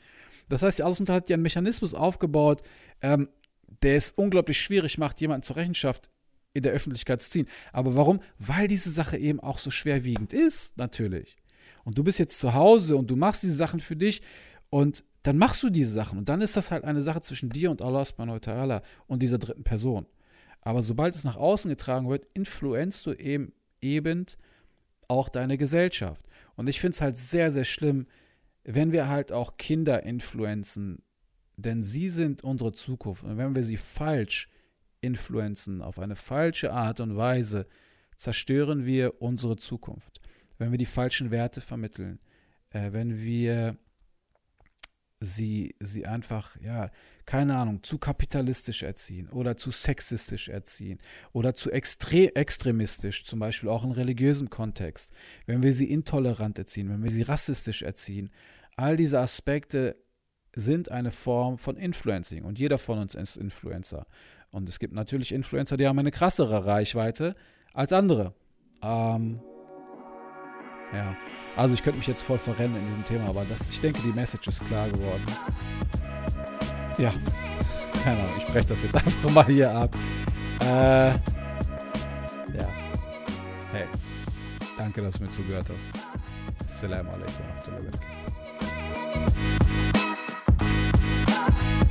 Das 0.49 0.63
heißt, 0.63 0.79
die 0.79 0.83
Außenminister 0.83 1.15
hat 1.15 1.29
ja 1.29 1.35
einen 1.35 1.43
Mechanismus 1.43 1.95
aufgebaut, 1.95 2.63
ähm, 3.03 3.29
der 3.83 3.97
es 3.97 4.13
unglaublich 4.13 4.61
schwierig 4.61 4.99
macht, 4.99 5.21
jemanden 5.21 5.43
zur 5.43 5.57
Rechenschaft 5.57 6.11
in 6.53 6.63
der 6.63 6.73
Öffentlichkeit 6.73 7.23
zu 7.23 7.31
ziehen. 7.31 7.47
Aber 7.73 7.95
warum? 7.95 8.21
Weil 8.39 8.69
diese 8.69 8.91
Sache 8.91 9.17
eben 9.17 9.41
auch 9.41 9.59
so 9.59 9.71
schwerwiegend 9.71 10.33
ist, 10.33 10.77
natürlich. 10.77 11.37
Und 11.85 11.99
du 11.99 12.05
bist 12.05 12.19
jetzt 12.19 12.39
zu 12.39 12.55
Hause 12.55 12.97
und 12.97 13.11
du 13.11 13.17
machst 13.17 13.43
diese 13.43 13.55
Sachen 13.55 13.81
für 13.81 13.97
dich 13.97 14.23
und 14.69 15.05
dann 15.23 15.39
machst 15.39 15.63
du 15.63 15.71
diese 15.71 15.93
Sachen. 15.93 16.19
Und 16.19 16.29
dann 16.29 16.41
ist 16.41 16.57
das 16.57 16.71
halt 16.71 16.85
eine 16.85 17.03
Sache 17.03 17.21
zwischen 17.21 17.51
dir 17.51 17.71
und 17.71 17.83
Allah 17.83 18.05
subhanahu 18.05 18.41
und 19.07 19.23
dieser 19.23 19.39
dritten 19.39 19.65
Person. 19.65 20.07
Aber 20.63 20.83
sobald 20.83 21.15
es 21.15 21.25
nach 21.25 21.37
außen 21.37 21.71
getragen 21.71 22.09
wird, 22.09 22.27
influenzt 22.35 23.07
du 23.07 23.13
eben, 23.13 23.53
eben 23.81 24.27
auch 25.09 25.29
deine 25.29 25.59
Gesellschaft. 25.59 26.25
Und 26.57 26.69
ich 26.69 26.81
finde 26.81 26.95
es 26.95 27.01
halt 27.01 27.17
sehr, 27.17 27.51
sehr 27.51 27.65
schlimm, 27.65 28.07
wenn 28.65 28.93
wir 28.93 29.09
halt 29.09 29.33
auch 29.33 29.57
Kinder 29.57 30.03
influenzen 30.03 31.03
denn 31.63 31.83
sie 31.83 32.09
sind 32.09 32.43
unsere 32.43 32.73
Zukunft. 32.73 33.25
Und 33.25 33.37
wenn 33.37 33.55
wir 33.55 33.65
sie 33.65 33.77
falsch 33.77 34.49
influenzen, 35.01 35.83
auf 35.83 35.99
eine 35.99 36.17
falsche 36.17 36.73
Art 36.73 37.01
und 37.01 37.17
Weise 37.17 37.67
zerstören 38.17 38.85
wir 38.85 39.23
unsere 39.23 39.57
Zukunft. 39.57 40.21
Wenn 40.59 40.71
wir 40.71 40.79
die 40.79 40.87
falschen 40.87 41.31
Werte 41.31 41.61
vermitteln, 41.61 42.21
äh, 42.71 42.93
wenn 42.93 43.23
wir 43.23 43.79
sie, 45.21 45.75
sie 45.81 46.07
einfach, 46.07 46.57
ja, 46.61 46.91
keine 47.27 47.57
Ahnung, 47.57 47.83
zu 47.83 47.99
kapitalistisch 47.99 48.83
erziehen 48.83 49.29
oder 49.31 49.57
zu 49.57 49.71
sexistisch 49.71 50.49
erziehen 50.49 50.99
oder 51.33 51.55
zu 51.55 51.71
extre 51.71 52.35
extremistisch, 52.35 53.25
zum 53.25 53.39
Beispiel 53.39 53.69
auch 53.69 53.85
in 53.85 53.93
religiösem 53.93 54.51
Kontext, 54.51 55.13
wenn 55.47 55.63
wir 55.63 55.73
sie 55.73 55.91
intolerant 55.91 56.59
erziehen, 56.59 56.89
wenn 56.89 57.03
wir 57.03 57.11
sie 57.11 57.23
rassistisch 57.23 57.83
erziehen. 57.83 58.31
All 58.77 58.97
diese 58.97 59.21
Aspekte 59.21 59.97
sind 60.55 60.91
eine 60.91 61.11
Form 61.11 61.59
von 61.59 61.77
Influencing 61.77 62.45
und 62.45 62.59
jeder 62.59 62.79
von 62.79 62.99
uns 62.99 63.15
ist 63.15 63.37
Influencer. 63.37 64.07
Und 64.51 64.69
es 64.69 64.79
gibt 64.79 64.95
natürlich 64.95 65.33
Influencer, 65.33 65.77
die 65.77 65.87
haben 65.87 65.99
eine 65.99 66.11
krassere 66.11 66.67
Reichweite 66.67 67.37
als 67.73 67.93
andere. 67.93 68.35
Ähm, 68.83 69.41
ja, 70.93 71.17
also 71.57 71.75
ich 71.75 71.83
könnte 71.83 71.99
mich 71.99 72.09
jetzt 72.09 72.23
voll 72.23 72.39
verrennen 72.39 72.77
in 72.77 72.87
diesem 72.87 73.05
Thema, 73.05 73.29
aber 73.29 73.45
das, 73.45 73.71
ich 73.71 73.81
denke, 73.81 74.01
die 74.03 74.13
Message 74.13 74.49
ist 74.49 74.67
klar 74.67 74.89
geworden. 74.89 75.25
Ja, 76.99 77.13
keine 78.03 78.23
Ahnung, 78.23 78.35
ich 78.39 78.47
breche 78.47 78.69
das 78.69 78.83
jetzt 78.83 78.95
einfach 78.95 79.31
mal 79.31 79.47
hier 79.47 79.71
ab. 79.71 79.95
Äh, 80.63 81.11
ja, 82.57 82.69
hey, 83.73 83.87
danke, 84.77 85.03
dass 85.03 85.15
du 85.15 85.25
mir 85.25 85.31
zugehört 85.31 85.67
hast. 85.73 85.91
Assalamu 86.65 87.11
alaikum 87.11 87.35
wa 87.39 87.45
rahmatullahi 87.47 87.85
wa 87.85 87.91
barakatuh. 87.91 88.21
Bye. 91.51 91.90